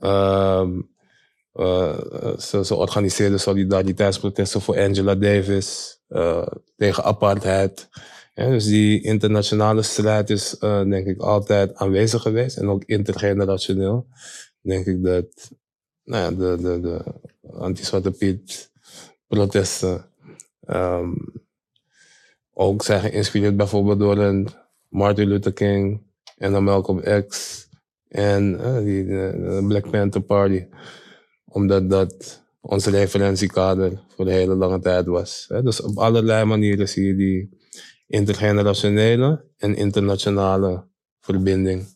Um, 0.00 0.94
uh, 1.54 1.98
ze, 2.38 2.64
ze 2.64 2.74
organiseerden 2.74 3.40
solidariteitsprotesten 3.40 4.60
voor 4.60 4.78
Angela 4.78 5.14
Davis 5.14 6.00
tegen 6.76 7.04
apartheid. 7.04 7.88
Dus 8.34 8.64
die 8.64 9.02
internationale 9.02 9.82
strijd 9.82 10.30
is 10.30 10.56
denk 10.60 11.06
ik 11.06 11.20
altijd 11.20 11.74
aanwezig 11.74 12.22
geweest 12.22 12.56
en 12.56 12.68
ook 12.68 12.84
intergenerationeel. 12.84 14.06
Denk 14.60 14.86
ik 14.86 15.04
dat 15.04 15.50
nou 16.04 16.22
ja, 16.22 16.30
de, 16.30 16.62
de, 16.62 16.80
de 16.80 17.04
anti-Zwarte 17.52 18.10
Piet 18.10 18.70
protesten 19.26 20.04
um, 20.66 21.32
ook 22.52 22.82
zijn 22.82 23.00
geïnspireerd 23.00 23.56
bijvoorbeeld 23.56 23.98
door 23.98 24.18
een 24.18 24.48
Martin 24.96 25.28
Luther 25.28 25.52
King 25.52 26.02
en 26.38 26.52
dan 26.52 26.64
Malcolm 26.64 27.00
X 27.28 27.64
en 28.08 28.56
die, 28.84 29.06
de, 29.06 29.64
Black 29.68 29.90
Panther 29.90 30.20
Party 30.20 30.66
omdat 31.44 31.90
dat 31.90 32.42
ons 32.60 32.86
referentiekader 32.86 34.00
voor 34.08 34.24
de 34.24 34.32
hele 34.32 34.54
lange 34.54 34.80
tijd 34.80 35.06
was. 35.06 35.46
Dus 35.62 35.80
op 35.80 35.98
allerlei 35.98 36.44
manieren 36.44 36.88
zie 36.88 37.06
je 37.06 37.16
die 37.16 37.58
intergenerationele 38.06 39.44
en 39.56 39.76
internationale 39.76 40.84
verbinding. 41.20 41.94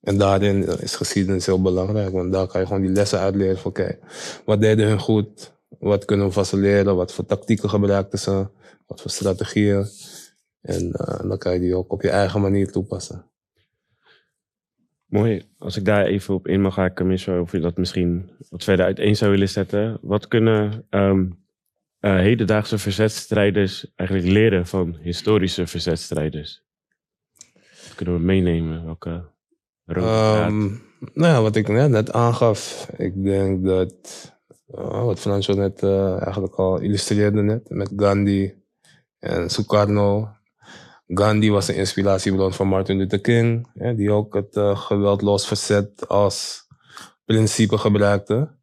En 0.00 0.18
daarin 0.18 0.66
is 0.66 0.96
geschiedenis 0.96 1.46
heel 1.46 1.62
belangrijk, 1.62 2.12
want 2.12 2.32
daar 2.32 2.46
kan 2.46 2.60
je 2.60 2.66
gewoon 2.66 2.82
die 2.82 2.90
lessen 2.90 3.18
uitleren 3.18 3.58
van 3.58 3.72
kijk, 3.72 4.00
wat 4.44 4.60
deden 4.60 4.88
hun 4.88 5.00
goed, 5.00 5.52
wat 5.78 6.04
kunnen 6.04 6.26
we 6.26 6.32
faciliteren, 6.32 6.96
wat 6.96 7.12
voor 7.12 7.26
tactieken 7.26 7.70
gebruikten 7.70 8.18
ze, 8.18 8.46
wat 8.86 9.00
voor 9.00 9.10
strategieën. 9.10 9.86
En 10.60 10.86
uh, 10.86 11.28
dan 11.28 11.38
kan 11.38 11.52
je 11.52 11.60
die 11.60 11.76
ook 11.76 11.92
op 11.92 12.02
je 12.02 12.10
eigen 12.10 12.40
manier 12.40 12.72
toepassen. 12.72 13.30
Mooi. 15.08 15.48
Als 15.58 15.76
ik 15.76 15.84
daar 15.84 16.04
even 16.04 16.34
op 16.34 16.48
in 16.48 16.60
mag 16.60 16.76
haken, 16.76 17.40
of 17.40 17.52
je 17.52 17.60
dat 17.60 17.76
misschien 17.76 18.30
wat 18.48 18.64
verder 18.64 18.84
uiteen 18.84 19.16
zou 19.16 19.30
willen 19.30 19.48
zetten. 19.48 19.98
Wat 20.02 20.28
kunnen 20.28 20.86
um, 20.90 21.44
uh, 22.00 22.16
hedendaagse 22.16 22.78
verzetstrijders 22.78 23.92
eigenlijk 23.94 24.28
leren 24.28 24.66
van 24.66 24.96
historische 25.00 25.66
verzetstrijders? 25.66 26.64
Wat 27.62 27.94
kunnen 27.94 28.14
we 28.14 28.20
meenemen? 28.20 28.84
Welke 28.84 29.24
um, 29.86 30.82
Nou 31.14 31.32
ja, 31.32 31.42
wat 31.42 31.56
ik 31.56 31.68
net, 31.68 31.90
net 31.90 32.12
aangaf. 32.12 32.90
Ik 32.96 33.22
denk 33.24 33.64
dat, 33.64 33.94
uh, 34.74 35.04
wat 35.04 35.20
Franco 35.20 35.52
net 35.52 35.82
uh, 35.82 36.22
eigenlijk 36.22 36.54
al 36.54 36.80
illustreerde 36.80 37.42
net, 37.42 37.70
met 37.70 37.92
Gandhi 37.96 38.54
en 39.18 39.50
Sukarno 39.50 40.37
Gandhi 41.08 41.50
was 41.50 41.68
een 41.68 41.74
inspiratiebron 41.74 42.52
van 42.52 42.68
Martin 42.68 42.96
Luther 42.96 43.20
King, 43.20 43.68
die 43.96 44.12
ook 44.12 44.34
het 44.34 44.56
uh, 44.56 44.78
geweldloos 44.78 45.46
verzet 45.46 46.08
als 46.08 46.66
principe 47.24 47.78
gebruikte. 47.78 48.56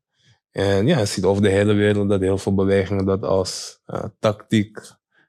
En 0.51 0.87
ja, 0.87 0.99
je 0.99 1.05
ziet 1.05 1.23
over 1.23 1.41
de 1.41 1.49
hele 1.49 1.73
wereld 1.73 2.09
dat 2.09 2.21
heel 2.21 2.37
veel 2.37 2.53
bewegingen 2.53 3.05
dat 3.05 3.23
als 3.23 3.81
uh, 3.87 4.03
tactiek 4.19 4.79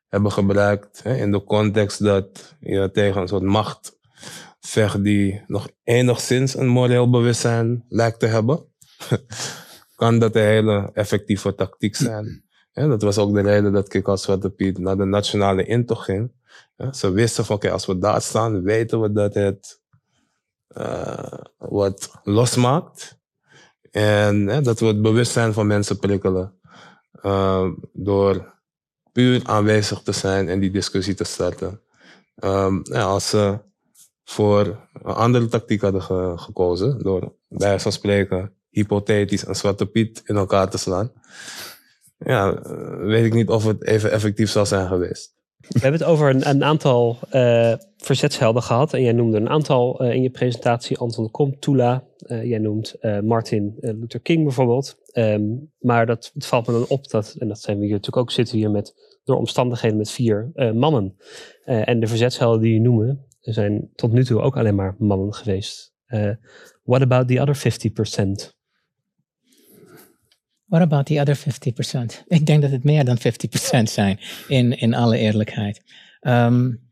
hebben 0.09 0.33
gebruikt. 0.33 1.03
Hè, 1.03 1.17
in 1.17 1.33
de 1.33 1.45
context 1.45 2.05
dat 2.05 2.57
je 2.61 2.91
tegen 2.93 3.21
een 3.21 3.29
soort 3.29 3.43
macht 3.43 3.99
vecht 4.61 5.05
die 5.05 5.43
nog 5.47 5.69
enigszins 5.85 6.57
een 6.57 6.69
moreel 6.69 7.11
bewustzijn 7.11 7.85
lijkt 7.89 8.21
te 8.21 8.27
hebben. 8.27 8.65
kan 9.97 10.19
dat 10.19 10.35
een 10.35 10.43
hele 10.43 10.91
effectieve 10.93 11.55
tactiek 11.55 11.97
zijn. 11.97 12.45
Ja, 12.73 12.87
dat 12.87 13.03
was 13.03 13.19
ook 13.19 13.35
de 13.35 13.41
reden 13.41 13.73
dat 13.73 13.95
ik 13.95 14.09
als 14.09 14.23
Zwarte 14.23 14.51
Piet 14.51 14.79
naar 14.79 14.97
de 14.97 15.05
nationale 15.05 15.65
intocht 15.65 16.05
ging. 16.05 16.33
Ze 16.93 17.11
wisten 17.11 17.45
van, 17.45 17.57
oké, 17.57 17.71
als 17.71 17.87
we 17.87 17.99
daar 17.99 18.23
staan, 18.23 18.63
weten 18.63 19.01
we 19.01 19.13
dat 19.13 19.35
het 19.35 19.81
uh, 20.77 21.33
wat 21.59 22.11
losmaakt. 22.25 23.19
En 23.91 24.63
dat 24.63 24.81
we 24.81 24.87
het 24.87 25.03
bewustzijn 25.03 25.53
van 25.53 25.67
mensen 25.67 25.99
prikkelen. 25.99 26.61
Uh, 27.23 27.69
door 27.93 28.55
puur 29.13 29.41
aanwezig 29.45 30.03
te 30.03 30.13
zijn 30.13 30.49
en 30.49 30.61
die 30.61 30.71
discussie 30.71 31.15
te 31.15 31.25
starten. 31.25 31.81
Um, 32.45 32.81
ja, 32.83 33.03
als 33.03 33.29
ze 33.29 33.59
voor 34.25 34.89
een 34.93 35.15
andere 35.15 35.49
tactiek 35.49 35.81
hadden 35.81 36.03
ge 36.03 36.33
gekozen, 36.37 36.99
door 36.99 37.35
bij 37.49 37.81
van 37.81 37.93
spreken 37.93 38.53
hypothetisch 38.71 39.47
een 39.47 39.57
zwarte 39.57 39.87
piet 39.87 40.23
in 40.25 40.37
elkaar 40.37 40.71
te 40.71 40.79
slaan, 40.79 41.13
ja, 42.19 42.63
weet 42.99 43.25
ik 43.25 43.35
niet 43.35 43.49
of 43.49 43.65
het 43.65 43.85
even 43.85 44.11
effectief 44.11 44.51
zou 44.51 44.67
zijn 44.67 44.89
geweest. 44.89 45.36
We 45.69 45.81
hebben 45.81 46.01
het 46.01 46.09
over 46.09 46.31
een, 46.31 46.49
een 46.49 46.65
aantal 46.65 47.19
uh, 47.33 47.75
verzetshelden 47.97 48.63
gehad. 48.63 48.93
En 48.93 49.03
jij 49.03 49.13
noemde 49.13 49.37
een 49.37 49.49
aantal 49.49 50.05
uh, 50.05 50.15
in 50.15 50.23
je 50.23 50.31
presentatie. 50.31 50.99
Anton 50.99 51.31
Kom, 51.31 51.59
Tula. 51.59 52.05
Uh, 52.27 52.45
jij 52.45 52.59
noemt 52.59 52.95
Martin 53.23 53.75
Luther 53.81 54.21
King 54.21 54.43
bijvoorbeeld. 54.43 54.97
Um, 55.13 55.73
maar 55.79 56.07
dat, 56.07 56.31
het 56.35 56.47
valt 56.47 56.67
me 56.67 56.73
dan 56.73 56.87
op 56.89 57.11
dat, 57.11 57.37
en 57.39 57.49
dat 57.49 57.61
zijn 57.61 57.77
we 57.77 57.85
hier 57.85 57.93
natuurlijk 57.93 58.23
ook, 58.23 58.31
zitten 58.31 58.57
hier 58.57 58.71
met, 58.71 59.19
door 59.25 59.37
omstandigheden 59.37 59.97
met 59.97 60.11
vier 60.11 60.51
mannen. 60.75 61.17
en 61.65 62.01
de 62.01 62.07
verzetshelden 62.07 62.61
die 62.61 62.73
je 62.73 62.81
noemen, 62.81 63.27
zijn 63.41 63.91
tot 63.95 64.13
nu 64.13 64.25
toe 64.25 64.41
ook 64.41 64.57
alleen 64.57 64.75
maar 64.75 64.95
mannen 64.99 65.35
geweest. 65.35 65.95
what 66.85 67.03
about 67.03 67.29
the 67.29 67.41
other 67.41 67.57
50%? 67.57 68.56
What 70.67 70.83
about 70.83 71.07
the 71.07 71.21
other 71.21 71.39
50%? 71.39 72.25
Ik 72.27 72.47
denk 72.47 72.63
dat 72.63 72.71
het 72.71 72.85
meer 72.85 73.05
dan 73.05 73.19
50% 73.19 73.21
zijn, 73.83 74.19
in, 74.49 74.79
in 74.79 74.95
alle 74.95 75.19
eerlijkheid. 75.19 75.83
Um, 76.21 76.85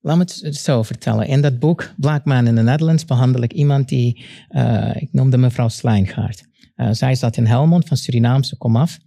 laat 0.00 0.16
me 0.16 0.22
het 0.22 0.56
zo 0.56 0.82
vertellen. 0.82 1.26
In 1.26 1.40
dat 1.40 1.58
boek 1.58 1.92
Black 1.96 2.24
Man 2.24 2.46
in 2.46 2.54
the 2.54 2.62
Netherlands 2.62 3.04
behandel 3.04 3.42
ik 3.42 3.52
iemand 3.52 3.88
die, 3.88 4.24
uh, 4.50 4.96
ik 4.96 5.12
noemde 5.12 5.36
mevrouw 5.36 5.68
Slijngaard. 5.68 6.44
Uh, 6.76 6.88
zij 6.90 7.14
zat 7.14 7.36
in 7.36 7.46
Helmond 7.46 7.88
van 7.88 7.96
Surinaamse 7.96 8.56
komaf. 8.56 8.98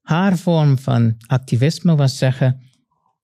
Haar 0.00 0.36
vorm 0.36 0.78
van 0.78 1.14
activisme 1.26 1.96
was 1.96 2.18
zeggen, 2.18 2.60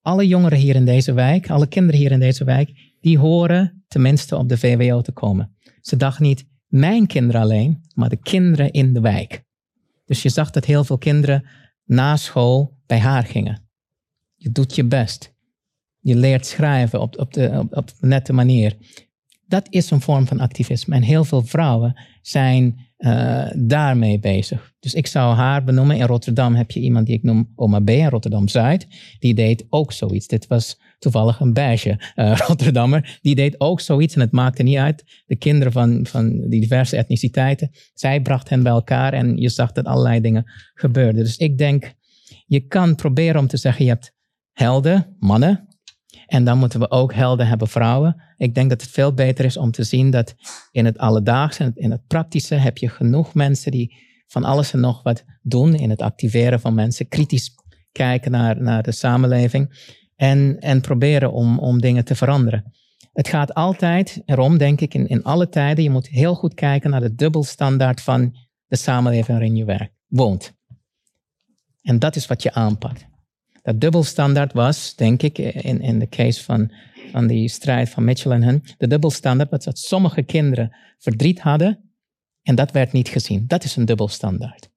alle 0.01 0.27
jongeren 0.27 0.59
hier 0.59 0.75
in 0.75 0.85
deze 0.85 1.13
wijk, 1.13 1.51
alle 1.51 1.67
kinderen 1.67 2.01
hier 2.01 2.11
in 2.11 2.21
deze 2.21 2.45
wijk, 2.45 2.95
die 3.01 3.19
horen 3.19 3.85
tenminste 3.89 4.37
op 4.37 4.49
de 4.49 4.59
VWO 4.59 5.01
te 5.01 5.13
komen. 5.13 5.57
Ze 5.81 5.97
dacht 5.97 6.21
niet, 6.21 6.47
mijn 6.69 7.07
kinderen 7.07 7.41
alleen, 7.41 7.83
maar 7.95 8.09
de 8.09 8.17
kinderen 8.23 8.71
in 8.71 8.93
de 8.93 9.01
wijk. 9.01 9.45
Dus 10.05 10.23
je 10.23 10.29
zag 10.29 10.51
dat 10.51 10.65
heel 10.65 10.85
veel 10.85 10.99
kinderen 10.99 11.45
na 11.85 12.17
school 12.17 12.77
bij 12.87 12.99
haar 12.99 13.25
gingen. 13.25 13.69
Je 14.35 14.53
doet 14.53 14.75
je 14.75 14.85
best. 14.85 15.35
Je 16.01 16.17
leert 16.17 16.47
schrijven 16.47 17.01
op, 17.01 17.19
op, 17.19 17.33
de, 17.33 17.67
op, 17.71 17.91
nette 18.01 18.33
manier. 18.33 18.77
Dat 19.47 19.67
is 19.71 19.91
een 19.91 20.01
vorm 20.01 20.27
van 20.27 20.41
activisme. 20.41 20.95
En 20.95 21.03
heel 21.03 21.25
veel 21.25 21.43
vrouwen 21.43 22.01
zijn 22.23 22.87
uh, 22.99 23.47
daarmee 23.57 24.19
bezig. 24.19 24.75
Dus 24.81 24.95
ik 24.95 25.07
zou 25.07 25.35
haar 25.35 25.65
benoemen. 25.65 25.97
In 25.97 26.07
Rotterdam 26.07 26.55
heb 26.55 26.71
je 26.71 26.81
iemand 26.81 27.07
die 27.07 27.17
ik 27.17 27.23
noem 27.23 27.53
Oma 27.55 27.81
B. 27.81 27.91
in 27.91 28.09
Rotterdam-Zuid. 28.09 28.87
Die 29.19 29.35
deed 29.35 29.67
ook 29.69 29.93
zoiets. 29.93 30.27
Dit 30.27 30.47
was 30.47 30.81
toevallig 30.99 31.41
een 31.41 31.53
beige 31.53 32.01
uh, 32.15 32.37
Rotterdammer. 32.47 33.19
Die 33.23 33.35
deed 33.35 33.61
ook 33.61 33.81
zoiets 33.81 34.15
en 34.15 34.21
het 34.21 34.33
maakte 34.33 34.63
niet 34.63 34.77
uit. 34.77 35.23
De 35.27 35.37
kinderen 35.37 35.73
van, 35.73 36.07
van 36.07 36.49
diverse 36.49 36.97
etniciteiten. 36.97 37.71
Zij 37.95 38.23
bracht 38.23 38.49
hen 38.49 38.63
bij 38.63 38.73
elkaar 38.73 39.13
en 39.13 39.37
je 39.37 39.49
zag 39.49 39.73
dat 39.73 39.85
allerlei 39.85 40.21
dingen 40.21 40.51
gebeurden. 40.75 41.25
Dus 41.25 41.37
ik 41.37 41.59
denk, 41.59 41.95
je 42.47 42.61
kan 42.61 42.95
proberen 42.95 43.41
om 43.41 43.47
te 43.47 43.57
zeggen, 43.57 43.85
je 43.85 43.91
hebt 43.91 44.15
helden, 44.53 45.17
mannen. 45.19 45.67
En 46.27 46.45
dan 46.45 46.59
moeten 46.59 46.81
we 46.81 46.91
ook 46.91 47.15
helden 47.15 47.47
hebben, 47.47 47.69
vrouwen. 47.69 48.23
Ik 48.37 48.55
denk 48.55 48.71
dat 48.71 48.81
het 48.81 48.91
veel 48.91 49.15
beter 49.15 49.45
is 49.45 49.57
om 49.57 49.71
te 49.71 49.85
zien 49.85 50.11
dat 50.11 50.35
in 50.71 50.85
het 50.85 50.99
alledaagse, 50.99 51.73
in 51.75 51.91
het 51.91 52.07
praktische, 52.07 52.55
heb 52.55 52.79
je 52.79 52.89
genoeg 52.89 53.35
mensen 53.35 53.71
die 53.71 53.97
van 54.27 54.45
alles 54.45 54.73
en 54.73 54.81
nog 54.81 55.03
wat 55.03 55.25
doen 55.43 55.75
in 55.75 55.91
het 55.91 56.03
activeren 56.03 56.61
van 56.61 56.75
mensen, 56.75 57.09
kritisch 57.09 57.55
kijken 57.93 58.31
naar, 58.31 58.63
naar 58.63 58.83
de 58.83 58.93
samenleving 58.93 59.97
en, 60.19 60.57
en 60.61 60.81
proberen 60.81 61.33
om, 61.33 61.59
om 61.59 61.81
dingen 61.81 62.05
te 62.05 62.15
veranderen. 62.15 62.73
Het 63.13 63.29
gaat 63.29 63.55
altijd 63.55 64.23
erom, 64.25 64.59
denk 64.59 64.81
ik, 64.81 64.95
in, 64.95 65.09
in 65.09 65.23
alle 65.23 65.49
tijden, 65.49 65.85
je 65.85 65.91
moet 65.91 66.09
heel 66.09 66.35
goed 66.35 66.55
kijken 66.55 66.91
naar 66.91 67.01
de 67.01 67.15
dubbelstandaard 67.15 68.01
van 68.01 68.37
de 68.67 68.77
samenleving 68.77 69.27
waarin 69.27 69.57
je 69.57 69.65
werkt, 69.65 69.95
woont. 70.07 70.53
En 71.83 71.99
dat 71.99 72.17
is 72.17 72.27
wat 72.27 72.43
je 72.43 72.53
aanpakt. 72.53 73.07
Dat 73.63 73.81
dubbelstandaard 73.81 74.53
was, 74.53 74.95
denk 74.95 75.23
ik, 75.23 75.39
in, 75.39 75.81
in 75.81 75.99
de 75.99 76.09
case 76.09 76.45
van, 76.45 76.73
van 77.13 77.27
die 77.27 77.49
strijd 77.49 77.89
van 77.89 78.05
Mitchell 78.05 78.33
en 78.33 78.43
hen, 78.43 78.63
de 78.79 78.87
dubbelstandaard 78.87 79.51
was 79.51 79.65
dat 79.65 79.79
sommige 79.79 80.23
kinderen 80.23 80.77
verdriet 80.99 81.41
hadden 81.41 81.93
en 82.43 82.55
dat 82.55 82.71
werd 82.71 82.93
niet 82.93 83.09
gezien. 83.09 83.45
Dat 83.47 83.65
is 83.65 83.77
een 83.77 83.85
dubbelstandaard. 83.85 84.71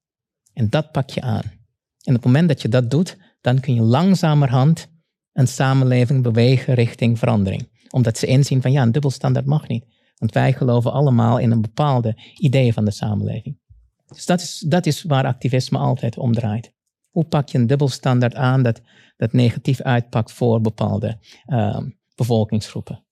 En 0.52 0.68
dat 0.70 0.92
pak 0.92 1.10
je 1.10 1.20
aan. 1.20 1.60
En 2.02 2.14
op 2.14 2.22
het 2.22 2.24
moment 2.24 2.48
dat 2.48 2.62
je 2.62 2.68
dat 2.68 2.90
doet, 2.90 3.16
dan 3.40 3.60
kun 3.60 3.74
je 3.74 3.82
langzamerhand 3.82 4.91
een 5.32 5.48
samenleving 5.48 6.22
bewegen 6.22 6.74
richting 6.74 7.18
verandering. 7.18 7.68
Omdat 7.90 8.18
ze 8.18 8.26
inzien 8.26 8.62
van 8.62 8.72
ja, 8.72 8.82
een 8.82 8.92
dubbelstandaard 8.92 9.46
mag 9.46 9.68
niet. 9.68 9.84
Want 10.16 10.34
wij 10.34 10.52
geloven 10.52 10.92
allemaal 10.92 11.38
in 11.38 11.50
een 11.50 11.60
bepaalde 11.60 12.18
idee 12.34 12.72
van 12.72 12.84
de 12.84 12.90
samenleving. 12.90 13.58
Dus 14.06 14.26
dat 14.26 14.40
is, 14.40 14.64
dat 14.68 14.86
is 14.86 15.02
waar 15.02 15.24
activisme 15.24 15.78
altijd 15.78 16.18
om 16.18 16.32
draait. 16.32 16.72
Hoe 17.10 17.24
pak 17.24 17.48
je 17.48 17.58
een 17.58 17.66
dubbelstandaard 17.66 18.34
aan 18.34 18.62
dat, 18.62 18.80
dat 19.16 19.32
negatief 19.32 19.80
uitpakt 19.80 20.32
voor 20.32 20.60
bepaalde 20.60 21.18
uh, 21.46 21.78
bevolkingsgroepen? 22.14 23.04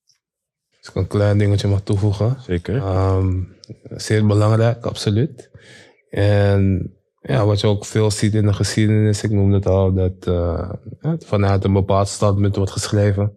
Als 0.78 0.88
ik 0.88 0.94
een 0.94 1.06
klein 1.06 1.38
dingetje 1.38 1.68
mag 1.68 1.82
toevoegen. 1.82 2.36
Zeker. 2.40 2.74
Um, 2.74 3.56
zeer 3.90 4.26
belangrijk, 4.26 4.86
absoluut. 4.86 5.50
En 6.10 6.92
ja, 7.20 7.46
wat 7.46 7.60
je 7.60 7.66
ook 7.66 7.84
veel 7.84 8.10
ziet 8.10 8.34
in 8.34 8.46
de 8.46 8.52
geschiedenis, 8.52 9.22
ik 9.22 9.30
noemde 9.30 9.56
het 9.56 9.66
al, 9.66 9.92
dat 9.92 10.26
uh, 10.28 10.70
vanuit 11.18 11.64
een 11.64 11.72
bepaald 11.72 12.08
standpunt 12.08 12.56
wordt 12.56 12.70
geschreven. 12.70 13.32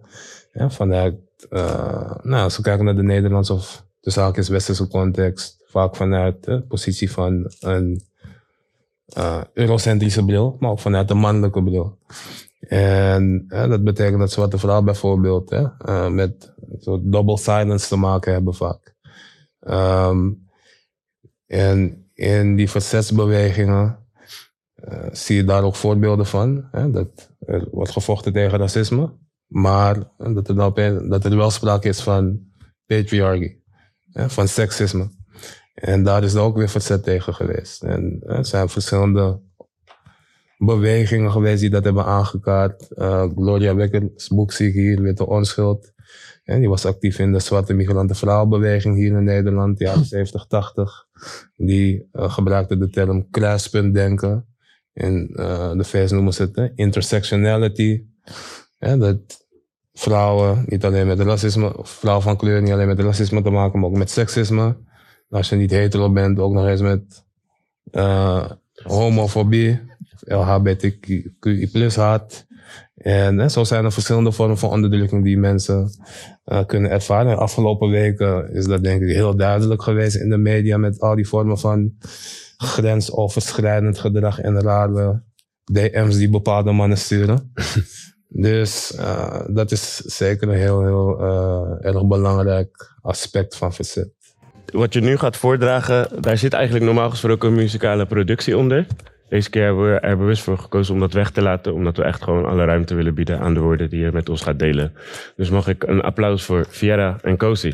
Ja, 0.53 0.69
vanuit, 0.69 1.15
uh, 1.49 2.15
nou, 2.21 2.43
als 2.43 2.57
we 2.57 2.63
kijken 2.63 2.85
naar 2.85 2.95
de 2.95 3.03
Nederlandse 3.03 3.53
of 3.53 3.85
de 3.99 4.11
zaakjes 4.11 4.49
westerse 4.49 4.87
context, 4.87 5.63
vaak 5.65 5.95
vanuit 5.95 6.43
de 6.43 6.61
positie 6.61 7.11
van 7.11 7.51
een 7.59 8.01
eurocentrische 9.53 10.25
bril, 10.25 10.55
maar 10.59 10.71
ook 10.71 10.79
vanuit 10.79 11.09
een 11.09 11.17
mannelijke 11.17 11.63
bril. 11.63 11.97
En 12.59 13.45
dat 13.47 13.83
betekent 13.83 14.19
dat 14.19 14.31
zwarte 14.31 14.57
vrouwen 14.57 14.85
bijvoorbeeld 14.85 15.49
hè, 15.49 15.61
uh, 15.61 16.09
met 16.09 16.53
zo 16.79 16.99
double 17.03 17.37
silence 17.37 17.87
te 17.87 17.95
maken 17.95 18.33
hebben 18.33 18.53
vaak. 18.53 18.95
Um, 19.59 20.47
en 21.47 22.02
in 22.13 22.55
die 22.55 22.69
verzetsbewegingen 22.69 23.97
uh, 24.75 25.05
zie 25.11 25.35
je 25.35 25.43
daar 25.43 25.63
ook 25.63 25.75
voorbeelden 25.75 26.25
van. 26.25 26.67
Hè, 26.71 26.91
dat 26.91 27.31
er 27.39 27.67
wordt 27.71 27.91
gevochten 27.91 28.33
tegen 28.33 28.57
racisme, 28.57 29.13
maar 29.47 29.95
dat 30.17 30.47
er, 30.47 30.55
dan 30.55 31.09
dat 31.09 31.25
er 31.25 31.37
wel 31.37 31.51
sprake 31.51 31.87
is 31.87 32.01
van 32.01 32.39
patriarchy, 32.85 33.55
hè, 34.11 34.29
van 34.29 34.47
seksisme. 34.47 35.09
En 35.73 36.03
daar 36.03 36.23
is 36.23 36.33
er 36.33 36.41
ook 36.41 36.57
weer 36.57 36.69
verzet 36.69 37.03
tegen 37.03 37.33
geweest. 37.33 37.83
En 37.83 38.21
er 38.25 38.45
zijn 38.45 38.69
verschillende 38.69 39.41
bewegingen 40.57 41.31
geweest 41.31 41.61
die 41.61 41.69
dat 41.69 41.83
hebben 41.83 42.05
aangekaart. 42.05 42.87
Uh, 42.89 43.25
Gloria 43.35 43.75
Becker's 43.75 44.27
boek 44.27 44.51
zie 44.51 44.67
ik 44.67 44.73
hier, 44.73 45.01
Witte 45.01 45.27
Onschuld. 45.27 45.92
En 46.43 46.59
die 46.59 46.69
was 46.69 46.85
actief 46.85 47.19
in 47.19 47.31
de 47.31 47.39
zwarte 47.39 47.73
migranten 47.73 48.15
vrouwenbeweging 48.15 48.95
hier 48.95 49.17
in 49.17 49.23
Nederland, 49.23 49.79
jaren 49.79 50.05
70, 50.15 50.45
80. 50.47 51.07
Die 51.57 52.09
uh, 52.13 52.31
gebruikte 52.31 52.77
de 52.77 52.89
term 52.89 53.29
kruispuntdenken. 53.29 54.45
In 54.93 55.29
uh, 55.33 55.71
de 55.71 55.83
VS 55.83 56.11
noemen 56.11 56.33
ze 56.33 56.51
het 56.53 56.71
intersectionality. 56.75 58.03
Ja, 58.79 58.97
dat 58.97 59.47
vrouwen 59.93 60.63
niet 60.67 60.85
alleen 60.85 61.07
met 61.07 61.19
racisme, 61.19 61.77
of 61.77 61.89
vrouwen 61.89 62.23
van 62.23 62.37
kleur 62.37 62.61
niet 62.61 62.71
alleen 62.71 62.87
met 62.87 62.99
racisme 62.99 63.41
te 63.41 63.49
maken, 63.49 63.79
maar 63.79 63.89
ook 63.89 63.97
met 63.97 64.09
seksisme. 64.09 64.77
Als 65.29 65.49
je 65.49 65.55
niet 65.55 65.71
hetero 65.71 66.11
bent, 66.11 66.39
ook 66.39 66.53
nog 66.53 66.67
eens 66.67 66.81
met 66.81 67.23
uh, 67.91 68.51
homofobie, 68.83 69.81
LHBTQI 70.19 71.69
plus 71.71 71.95
haat. 71.95 72.45
En 72.95 73.37
hè, 73.37 73.49
zo 73.49 73.63
zijn 73.63 73.85
er 73.85 73.91
verschillende 73.91 74.31
vormen 74.31 74.57
van 74.57 74.69
onderdrukking 74.69 75.23
die 75.23 75.37
mensen 75.37 75.89
uh, 76.45 76.65
kunnen 76.65 76.91
ervaren. 76.91 77.31
De 77.31 77.41
afgelopen 77.41 77.89
weken 77.89 78.53
is 78.53 78.65
dat 78.65 78.83
denk 78.83 79.01
ik 79.01 79.15
heel 79.15 79.35
duidelijk 79.35 79.81
geweest 79.81 80.15
in 80.15 80.29
de 80.29 80.37
media 80.37 80.77
met 80.77 80.99
al 80.99 81.15
die 81.15 81.27
vormen 81.27 81.59
van 81.59 81.93
grensoverschrijdend 82.57 83.99
gedrag 83.99 84.39
en 84.39 84.61
rare 84.61 85.23
DM's 85.63 86.17
die 86.17 86.29
bepaalde 86.29 86.71
mannen 86.71 86.97
sturen. 86.97 87.53
dus 88.27 88.93
uh, 88.99 89.41
dat 89.47 89.71
is 89.71 89.95
zeker 89.95 90.47
een 90.47 90.57
heel, 90.57 90.83
heel 90.83 91.21
uh, 91.21 91.85
erg 91.85 92.05
belangrijk 92.05 92.95
aspect 93.01 93.55
van 93.55 93.73
verzet. 93.73 94.11
Wat 94.65 94.93
je 94.93 95.01
nu 95.01 95.17
gaat 95.17 95.37
voordragen, 95.37 96.21
daar 96.21 96.37
zit 96.37 96.53
eigenlijk 96.53 96.85
normaal 96.85 97.09
gesproken 97.09 97.49
een 97.49 97.55
muzikale 97.55 98.05
productie 98.05 98.57
onder. 98.57 98.87
Deze 99.33 99.49
keer 99.49 99.63
hebben 99.63 99.93
we 99.93 99.99
er 99.99 100.17
bewust 100.17 100.43
voor 100.43 100.57
gekozen 100.57 100.93
om 100.93 100.99
dat 100.99 101.13
weg 101.13 101.31
te 101.31 101.41
laten, 101.41 101.73
omdat 101.73 101.97
we 101.97 102.03
echt 102.03 102.23
gewoon 102.23 102.45
alle 102.45 102.65
ruimte 102.65 102.95
willen 102.95 103.13
bieden 103.15 103.39
aan 103.39 103.53
de 103.53 103.59
woorden 103.59 103.89
die 103.89 103.99
je 103.99 104.11
met 104.11 104.29
ons 104.29 104.41
gaat 104.41 104.59
delen. 104.59 104.93
Dus 105.35 105.49
mag 105.49 105.67
ik 105.67 105.83
een 105.83 106.01
applaus 106.01 106.43
voor 106.43 106.65
Viera 106.69 107.17
en 107.21 107.37
Cozy. 107.37 107.73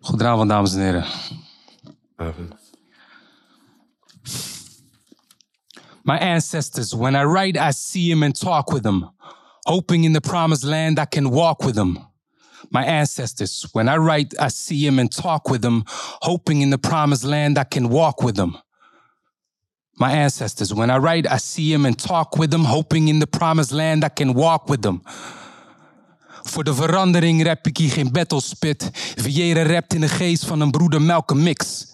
Goedenavond, 0.00 0.48
dames 0.48 0.74
en 0.74 0.80
heren. 0.80 1.04
Avond. 2.16 2.54
My 6.02 6.18
ancestors, 6.18 6.92
when 6.92 7.14
I 7.14 7.24
write, 7.24 7.68
I 7.68 7.72
see 7.72 8.08
them 8.08 8.22
and 8.22 8.38
talk 8.38 8.70
with 8.70 8.82
them, 8.82 9.10
hoping 9.60 10.04
in 10.04 10.12
the 10.12 10.20
promised 10.20 10.64
land 10.64 10.98
I 10.98 11.06
can 11.08 11.30
walk 11.30 11.62
with 11.62 11.74
them. 11.74 12.12
My 12.74 12.84
ancestors. 12.84 13.66
When 13.72 13.88
I 13.88 13.96
write, 13.96 14.34
I 14.40 14.48
see 14.48 14.84
them 14.84 14.98
and 14.98 15.10
talk 15.10 15.48
with 15.48 15.62
them, 15.62 15.84
hoping 16.20 16.60
in 16.60 16.70
the 16.70 16.78
promised 16.78 17.24
land 17.24 17.56
I 17.56 17.64
can 17.64 17.88
walk 17.88 18.22
with 18.22 18.34
them. 18.34 18.56
My 19.92 20.10
ancestors. 20.10 20.74
When 20.74 20.90
I 20.90 20.96
write, 20.96 21.30
I 21.30 21.38
see 21.38 21.70
them 21.72 21.84
and 21.84 21.96
talk 21.96 22.36
with 22.36 22.50
them, 22.50 22.64
hoping 22.64 23.08
in 23.08 23.20
the 23.20 23.26
promised 23.26 23.70
land 23.70 24.04
I 24.04 24.08
can 24.08 24.34
walk 24.34 24.68
with 24.68 24.82
them. 24.82 25.02
Voor 26.42 26.64
de 26.64 26.74
verandering 26.74 27.44
rap 27.44 27.66
ik 27.66 27.76
hier 27.76 27.90
geen 27.90 28.12
battle 28.12 28.40
spit. 28.40 28.90
Viera 29.16 29.62
rapt 29.62 29.94
in 29.94 30.00
de 30.00 30.08
geest 30.08 30.44
van 30.44 30.60
een 30.60 30.70
broeder 30.70 31.02
Malcolm 31.02 31.42
Mix. 31.42 31.86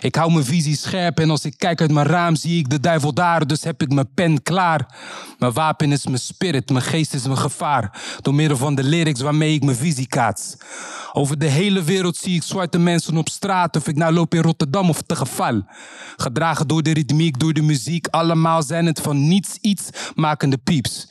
Ik 0.00 0.14
hou 0.14 0.32
mijn 0.32 0.44
visie 0.44 0.76
scherp 0.76 1.18
en 1.18 1.30
als 1.30 1.44
ik 1.44 1.54
kijk 1.58 1.80
uit 1.80 1.92
mijn 1.92 2.06
raam 2.06 2.36
zie 2.36 2.58
ik 2.58 2.70
de 2.70 2.80
duivel 2.80 3.14
daar, 3.14 3.46
dus 3.46 3.64
heb 3.64 3.82
ik 3.82 3.92
mijn 3.92 4.14
pen 4.14 4.42
klaar. 4.42 4.94
Mijn 5.38 5.52
wapen 5.52 5.92
is 5.92 6.06
mijn 6.06 6.18
spirit, 6.18 6.70
mijn 6.70 6.84
geest 6.84 7.14
is 7.14 7.26
mijn 7.26 7.38
gevaar. 7.38 8.00
Door 8.20 8.34
middel 8.34 8.56
van 8.56 8.74
de 8.74 8.82
lyrics 8.82 9.20
waarmee 9.20 9.54
ik 9.54 9.64
mijn 9.64 9.76
visie 9.76 10.06
kaats. 10.06 10.56
Over 11.12 11.38
de 11.38 11.46
hele 11.46 11.82
wereld 11.82 12.16
zie 12.16 12.34
ik 12.34 12.42
zwarte 12.42 12.78
mensen 12.78 13.16
op 13.16 13.28
straat, 13.28 13.76
of 13.76 13.88
ik 13.88 13.96
nou 13.96 14.12
loop 14.12 14.34
in 14.34 14.42
Rotterdam 14.42 14.88
of 14.88 15.02
te 15.02 15.16
geval. 15.16 15.62
Gedragen 16.16 16.68
door 16.68 16.82
de 16.82 16.92
ritmiek, 16.92 17.38
door 17.38 17.52
de 17.52 17.62
muziek, 17.62 18.06
allemaal 18.06 18.62
zijn 18.62 18.86
het 18.86 19.00
van 19.00 19.28
niets 19.28 19.56
iets 19.60 19.88
makende 20.14 20.58
pieps. 20.58 21.08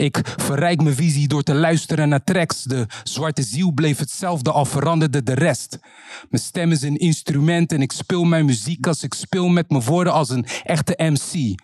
Ik 0.00 0.20
verrijk 0.36 0.82
mijn 0.82 0.94
visie 0.94 1.28
door 1.28 1.42
te 1.42 1.54
luisteren 1.54 2.08
naar 2.08 2.24
tracks. 2.24 2.62
De 2.62 2.86
zwarte 3.02 3.42
ziel 3.42 3.72
bleef 3.72 3.98
hetzelfde, 3.98 4.52
al 4.52 4.64
veranderde 4.64 5.22
de 5.22 5.34
rest. 5.34 5.78
Mijn 6.30 6.42
stem 6.42 6.70
is 6.70 6.82
een 6.82 6.96
instrument 6.96 7.72
en 7.72 7.82
ik 7.82 7.92
speel 7.92 8.24
mijn 8.24 8.44
muziek 8.44 8.86
als 8.86 9.02
ik 9.02 9.14
speel 9.14 9.48
met 9.48 9.70
mijn 9.70 9.82
woorden 9.82 10.12
als 10.12 10.30
een 10.30 10.46
echte 10.64 10.94
MC. 10.96 11.60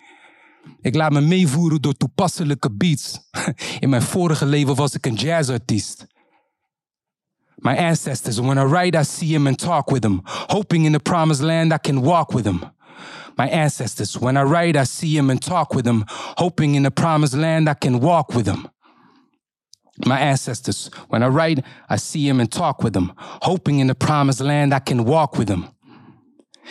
Ik 0.81 0.95
laat 0.95 1.11
me 1.11 1.21
meevoeren 1.21 1.81
door 1.81 1.93
toepasselijke 1.93 2.71
beats. 2.71 3.19
In 3.79 3.89
mijn 3.89 4.01
vorige 4.01 4.45
leven 4.45 4.75
was 4.75 4.93
ik 4.93 5.05
een 5.05 5.15
jazzartiest. 5.15 6.07
My 7.55 7.75
ancestors, 7.75 8.37
when 8.39 8.57
I 8.57 8.63
write, 8.63 8.99
I 8.99 9.03
see 9.03 9.31
them 9.31 9.47
and 9.47 9.57
talk 9.57 9.89
with 9.89 10.01
them, 10.01 10.21
hoping 10.23 10.85
in 10.85 10.91
the 10.91 10.99
promised 10.99 11.41
land 11.41 11.73
I 11.73 11.77
can 11.77 12.01
walk 12.01 12.31
with 12.31 12.43
them. 12.43 12.76
My 13.37 13.47
ancestors. 13.47 14.17
When 14.17 14.37
I 14.37 14.43
write, 14.43 14.75
I 14.75 14.85
see 14.85 15.15
them 15.15 15.29
and 15.29 15.41
talk 15.41 15.73
with 15.73 15.85
them, 15.85 16.03
hoping 16.37 16.75
in 16.75 16.83
the 16.83 16.91
promised 16.91 17.35
land 17.35 17.69
I 17.69 17.75
can 17.75 17.99
walk 17.99 18.33
with 18.33 18.45
them. 18.45 18.67
My 20.05 20.19
ancestors. 20.19 20.89
When 21.09 21.23
I 21.23 21.27
write, 21.27 21.63
I 21.89 21.97
see 21.97 22.27
them 22.27 22.39
and 22.39 22.51
talk 22.51 22.83
with 22.83 22.93
them, 22.93 23.13
hoping 23.41 23.79
in 23.79 23.87
the 23.87 23.95
promised 23.95 24.41
land 24.41 24.73
I 24.73 24.79
can 24.79 25.05
walk 25.05 25.37
with 25.37 25.47
them. 25.47 25.65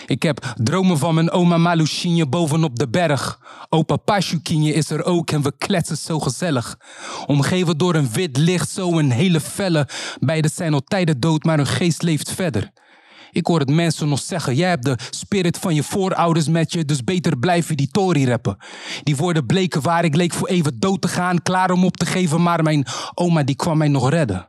Ik 0.07 0.23
heb 0.23 0.55
dromen 0.57 0.99
van 0.99 1.15
mijn 1.15 1.31
oma 1.31 1.59
Malushinje 1.59 2.27
bovenop 2.27 2.79
de 2.79 2.89
berg. 2.89 3.41
Opa 3.69 3.97
Pashukinje 3.97 4.73
is 4.73 4.91
er 4.91 5.05
ook 5.05 5.31
en 5.31 5.43
we 5.43 5.53
kletsen 5.59 5.97
zo 5.97 6.19
gezellig. 6.19 6.77
Omgeven 7.27 7.79
door 7.79 7.95
een 7.95 8.13
wit 8.13 8.37
licht, 8.37 8.71
zo 8.71 8.99
een 8.99 9.11
hele 9.11 9.41
felle. 9.41 9.89
Beiden 10.21 10.51
zijn 10.51 10.75
al 10.75 10.81
tijden 10.81 11.21
dood, 11.21 11.45
maar 11.45 11.57
hun 11.57 11.67
geest 11.67 12.03
leeft 12.03 12.33
verder. 12.33 12.73
Ik 13.31 13.47
hoor 13.47 13.59
het 13.59 13.71
mensen 13.71 14.09
nog 14.09 14.21
zeggen, 14.21 14.55
jij 14.55 14.69
hebt 14.69 14.85
de 14.85 14.99
spirit 15.11 15.59
van 15.59 15.75
je 15.75 15.83
voorouders 15.83 16.49
met 16.49 16.73
je, 16.73 16.85
dus 16.85 17.05
beter 17.05 17.39
blijven 17.39 17.77
die 17.77 17.89
Tory 17.91 18.29
rappen. 18.29 18.57
Die 19.03 19.17
woorden 19.17 19.47
bleken 19.47 19.83
waar 19.83 20.05
ik 20.05 20.15
leek 20.15 20.33
voor 20.33 20.49
even 20.49 20.79
dood 20.79 21.01
te 21.01 21.09
gaan, 21.09 21.43
klaar 21.43 21.71
om 21.71 21.85
op 21.85 21.97
te 21.97 22.07
geven, 22.07 22.43
maar 22.43 22.62
mijn 22.62 22.87
oma 23.15 23.43
die 23.43 23.57
kwam 23.57 23.79
mij 23.79 23.89
nog 23.89 24.11
redden. 24.11 24.49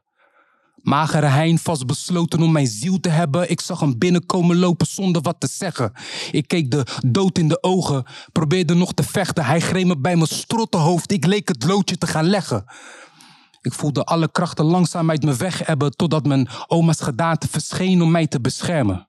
Magere 0.87 1.25
hein 1.25 1.57
vastbesloten 1.59 2.41
om 2.41 2.51
mijn 2.51 2.67
ziel 2.67 2.99
te 2.99 3.09
hebben. 3.09 3.49
Ik 3.49 3.61
zag 3.61 3.79
hem 3.79 3.97
binnenkomen 3.97 4.57
lopen 4.57 4.87
zonder 4.87 5.21
wat 5.21 5.35
te 5.39 5.47
zeggen. 5.51 5.91
Ik 6.31 6.47
keek 6.47 6.71
de 6.71 6.85
dood 7.05 7.37
in 7.37 7.47
de 7.47 7.63
ogen, 7.63 8.05
probeerde 8.31 8.73
nog 8.73 8.93
te 8.93 9.03
vechten. 9.03 9.45
Hij 9.45 9.59
greep 9.59 9.85
me 9.85 9.97
bij 9.97 10.15
mijn 10.15 10.27
strottenhoofd. 10.27 11.11
Ik 11.11 11.25
leek 11.25 11.47
het 11.47 11.63
loodje 11.63 11.97
te 11.97 12.07
gaan 12.07 12.25
leggen. 12.25 12.65
Ik 13.61 13.73
voelde 13.73 14.03
alle 14.03 14.31
krachten 14.31 14.65
langzaam 14.65 15.09
uit 15.09 15.23
me 15.23 15.35
weg 15.35 15.65
hebben 15.65 15.91
totdat 15.91 16.25
mijn 16.25 16.47
oma's 16.67 17.01
gedaante 17.01 17.47
verscheen 17.47 18.01
om 18.01 18.11
mij 18.11 18.27
te 18.27 18.41
beschermen. 18.41 19.07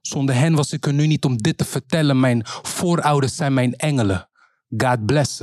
Zonder 0.00 0.34
hen 0.34 0.54
was 0.54 0.72
ik 0.72 0.86
er 0.86 0.92
nu 0.92 1.06
niet 1.06 1.24
om 1.24 1.36
dit 1.36 1.58
te 1.58 1.64
vertellen. 1.64 2.20
Mijn 2.20 2.42
voorouders 2.62 3.36
zijn 3.36 3.54
mijn 3.54 3.74
engelen. 3.74 4.28
God 4.76 5.06
bless. 5.06 5.42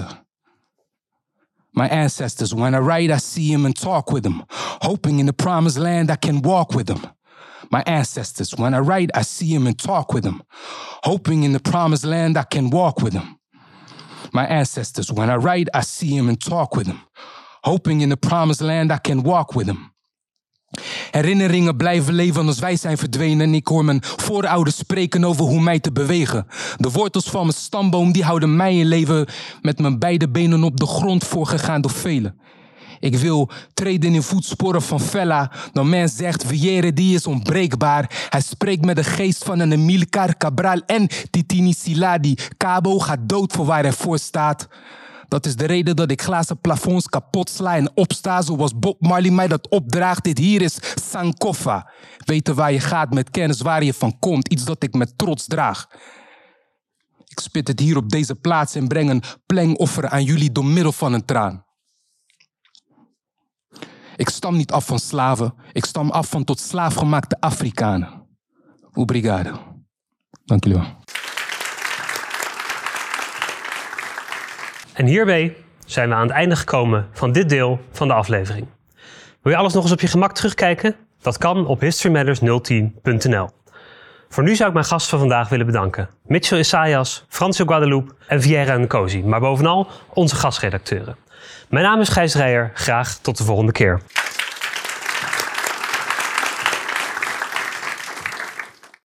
My 1.74 1.90
ancestors, 1.90 2.54
when 2.54 2.74
I 2.74 2.80
write, 2.80 3.14
I 3.14 3.18
see 3.18 3.52
them 3.52 3.66
and 3.66 3.80
talk 3.80 4.12
with 4.12 4.24
them, 4.24 4.44
hoping 4.80 5.20
in 5.20 5.26
the 5.26 5.34
promised 5.34 5.78
land 5.78 6.12
I 6.12 6.16
can 6.16 6.42
walk 6.42 6.72
with 6.72 6.86
them. 6.86 7.00
My 7.72 7.82
ancestors, 7.82 8.54
when 8.54 8.74
I 8.76 8.80
write, 8.80 9.18
I 9.20 9.24
see 9.24 9.48
him 9.48 9.66
and 9.66 9.76
talk 9.76 10.14
with 10.14 10.24
him, 10.24 10.44
hoping 11.04 11.44
in 11.44 11.54
the 11.54 11.60
promised 11.60 12.06
land 12.06 12.38
I 12.38 12.44
can 12.44 12.70
walk 12.70 13.02
with 13.02 13.14
him. 13.14 13.40
My 14.32 14.46
ancestors, 14.46 15.12
when 15.12 15.30
I 15.30 15.36
write, 15.36 15.70
I 15.74 15.82
see 15.82 16.16
him 16.16 16.30
and 16.30 16.40
talk 16.40 16.76
with 16.76 16.86
him, 16.86 17.00
hoping 17.64 18.02
in 18.02 18.10
the 18.10 18.18
promised 18.18 18.62
land 18.62 18.92
I 18.92 18.98
can 19.02 19.24
walk 19.24 19.54
with 19.54 19.66
him. 19.66 19.92
Herinneringen 21.12 21.78
blijven 21.78 22.14
leven 22.14 22.48
als 22.48 22.60
wij 22.60 22.76
zijn 22.76 22.98
verdwenen. 22.98 23.48
En 23.48 23.54
ik 23.54 23.68
hoor 23.68 23.86
mijn 23.86 24.04
voorouders 24.04 24.78
spreken 24.78 25.24
over 25.24 25.46
hoe 25.46 25.62
mij 25.62 25.80
te 25.80 25.92
bewegen. 25.92 26.48
De 26.78 26.92
wortels 26.92 27.30
van 27.30 27.42
mijn 27.42 27.54
stamboom 27.54 28.12
die 28.12 28.24
houden 28.24 28.56
mij 28.56 28.78
in 28.78 28.86
leven. 28.86 29.28
Met 29.62 29.80
mijn 29.80 30.00
beide 30.00 30.30
benen 30.30 30.64
op 30.64 30.80
de 30.80 30.86
grond 30.86 31.24
voorgegaan 31.24 31.82
door 31.82 31.92
velen. 31.92 32.40
Ik 33.00 33.16
wil 33.16 33.50
treden 33.74 34.14
in 34.14 34.24
voetsporen 34.24 34.82
van 34.82 35.00
Fella. 35.00 35.52
Dan 35.72 35.90
men 35.90 36.10
zegt, 36.10 36.46
Viere 36.46 36.94
die 36.94 37.16
is 37.16 37.28
onbreekbaar. 37.28 38.28
Hij 38.30 38.42
spreekt 38.42 38.86
met 38.86 38.96
de 38.96 39.04
geest 39.04 39.44
van 39.44 39.60
een 39.60 39.72
Emilcar 39.72 40.38
Cabral 40.38 40.82
en 40.86 41.08
Titini 41.30 41.74
Siladi. 41.74 42.36
Cabo 42.58 43.00
gaat 43.00 43.30
dood 43.30 43.54
voor 43.54 43.66
waar 43.66 43.82
hij 43.82 43.94
voor 43.94 44.20
staat. 44.20 44.68
Dat 45.28 45.46
is 45.46 45.56
de 45.56 45.66
reden 45.66 45.96
dat 45.96 46.12
ik 46.12 46.22
glazen 46.22 46.60
plafonds 46.60 47.08
kapot 47.08 47.50
sla 47.50 47.76
en 47.76 47.92
opsta 47.96 48.42
zoals 48.42 48.80
Bob 48.80 49.02
Marley 49.02 49.32
mij 49.32 49.48
dat 49.48 49.70
opdraagt. 49.70 50.24
Dit 50.24 50.38
hier 50.38 50.62
is 50.62 50.78
Sankofa. 51.10 51.92
Weten 52.26 52.56
waar 52.56 52.72
je 52.72 52.80
gaat 52.80 53.14
met 53.14 53.30
kennis 53.30 53.62
waar 53.62 53.84
je 53.84 53.94
van 53.94 54.20
komt. 54.20 54.48
Iets 54.48 54.64
dat 54.64 54.84
ik 54.84 54.94
met 54.94 55.18
trots 55.18 55.48
draag. 55.48 55.88
Ik 57.28 57.40
spit 57.40 57.68
het 57.68 57.80
hier 57.80 57.98
op 57.98 58.10
deze 58.10 58.36
plaats 58.36 58.76
en 58.76 58.88
breng 58.88 59.10
een 59.10 59.24
plengoffer 59.46 60.10
aan 60.10 60.24
jullie 60.24 60.52
door 60.52 60.66
middel 60.66 60.92
van 60.92 61.14
een 61.14 61.26
traan. 61.26 61.66
Ik 64.16 64.30
stam 64.30 64.56
niet 64.56 64.72
af 64.72 64.86
van 64.86 65.00
slaven. 65.00 65.54
Ik 65.72 65.86
stam 65.86 66.10
af 66.10 66.30
van 66.30 66.44
tot 66.44 66.60
slaafgemaakte 66.60 67.40
Afrikanen. 67.40 68.28
Obrigado. 68.94 69.60
Dank 70.46 70.64
jullie 70.64 70.80
wel. 70.80 71.03
En 74.94 75.06
hierbij 75.06 75.56
zijn 75.86 76.10
we 76.10 76.16
aan 76.16 76.28
het 76.28 76.32
einde 76.32 76.56
gekomen 76.56 77.08
van 77.12 77.32
dit 77.32 77.50
deel 77.50 77.80
van 77.92 78.08
de 78.08 78.14
aflevering. 78.14 78.68
Wil 79.42 79.52
je 79.52 79.58
alles 79.58 79.74
nog 79.74 79.84
eens 79.84 79.92
op 79.92 80.02
je 80.02 80.08
gemak 80.08 80.34
terugkijken? 80.34 80.96
Dat 81.22 81.38
kan 81.38 81.66
op 81.68 81.82
historymatters010.nl. 81.82 83.50
Voor 84.30 84.44
nu 84.44 84.56
zou 84.56 84.68
ik 84.68 84.74
mijn 84.74 84.86
gasten 84.86 85.10
van 85.10 85.20
vandaag 85.20 85.50
willen 85.50 85.66
bedanken. 85.66 86.10
Mitchell 86.26 86.60
Isaias, 86.60 87.26
Francio 87.30 87.66
Guadalupe 87.66 88.14
en 88.28 88.42
Vieira 88.42 88.78
Nkosi. 88.78 89.24
Maar 89.24 89.40
bovenal 89.40 89.88
onze 90.14 90.36
gastredacteuren. 90.36 91.16
Mijn 91.70 91.86
naam 91.86 92.00
is 92.00 92.10
Gijs 92.10 92.36
Rijer. 92.36 92.72
Graag 92.74 93.18
tot 93.18 93.38
de 93.38 93.44
volgende 93.44 93.72
keer. 93.72 94.02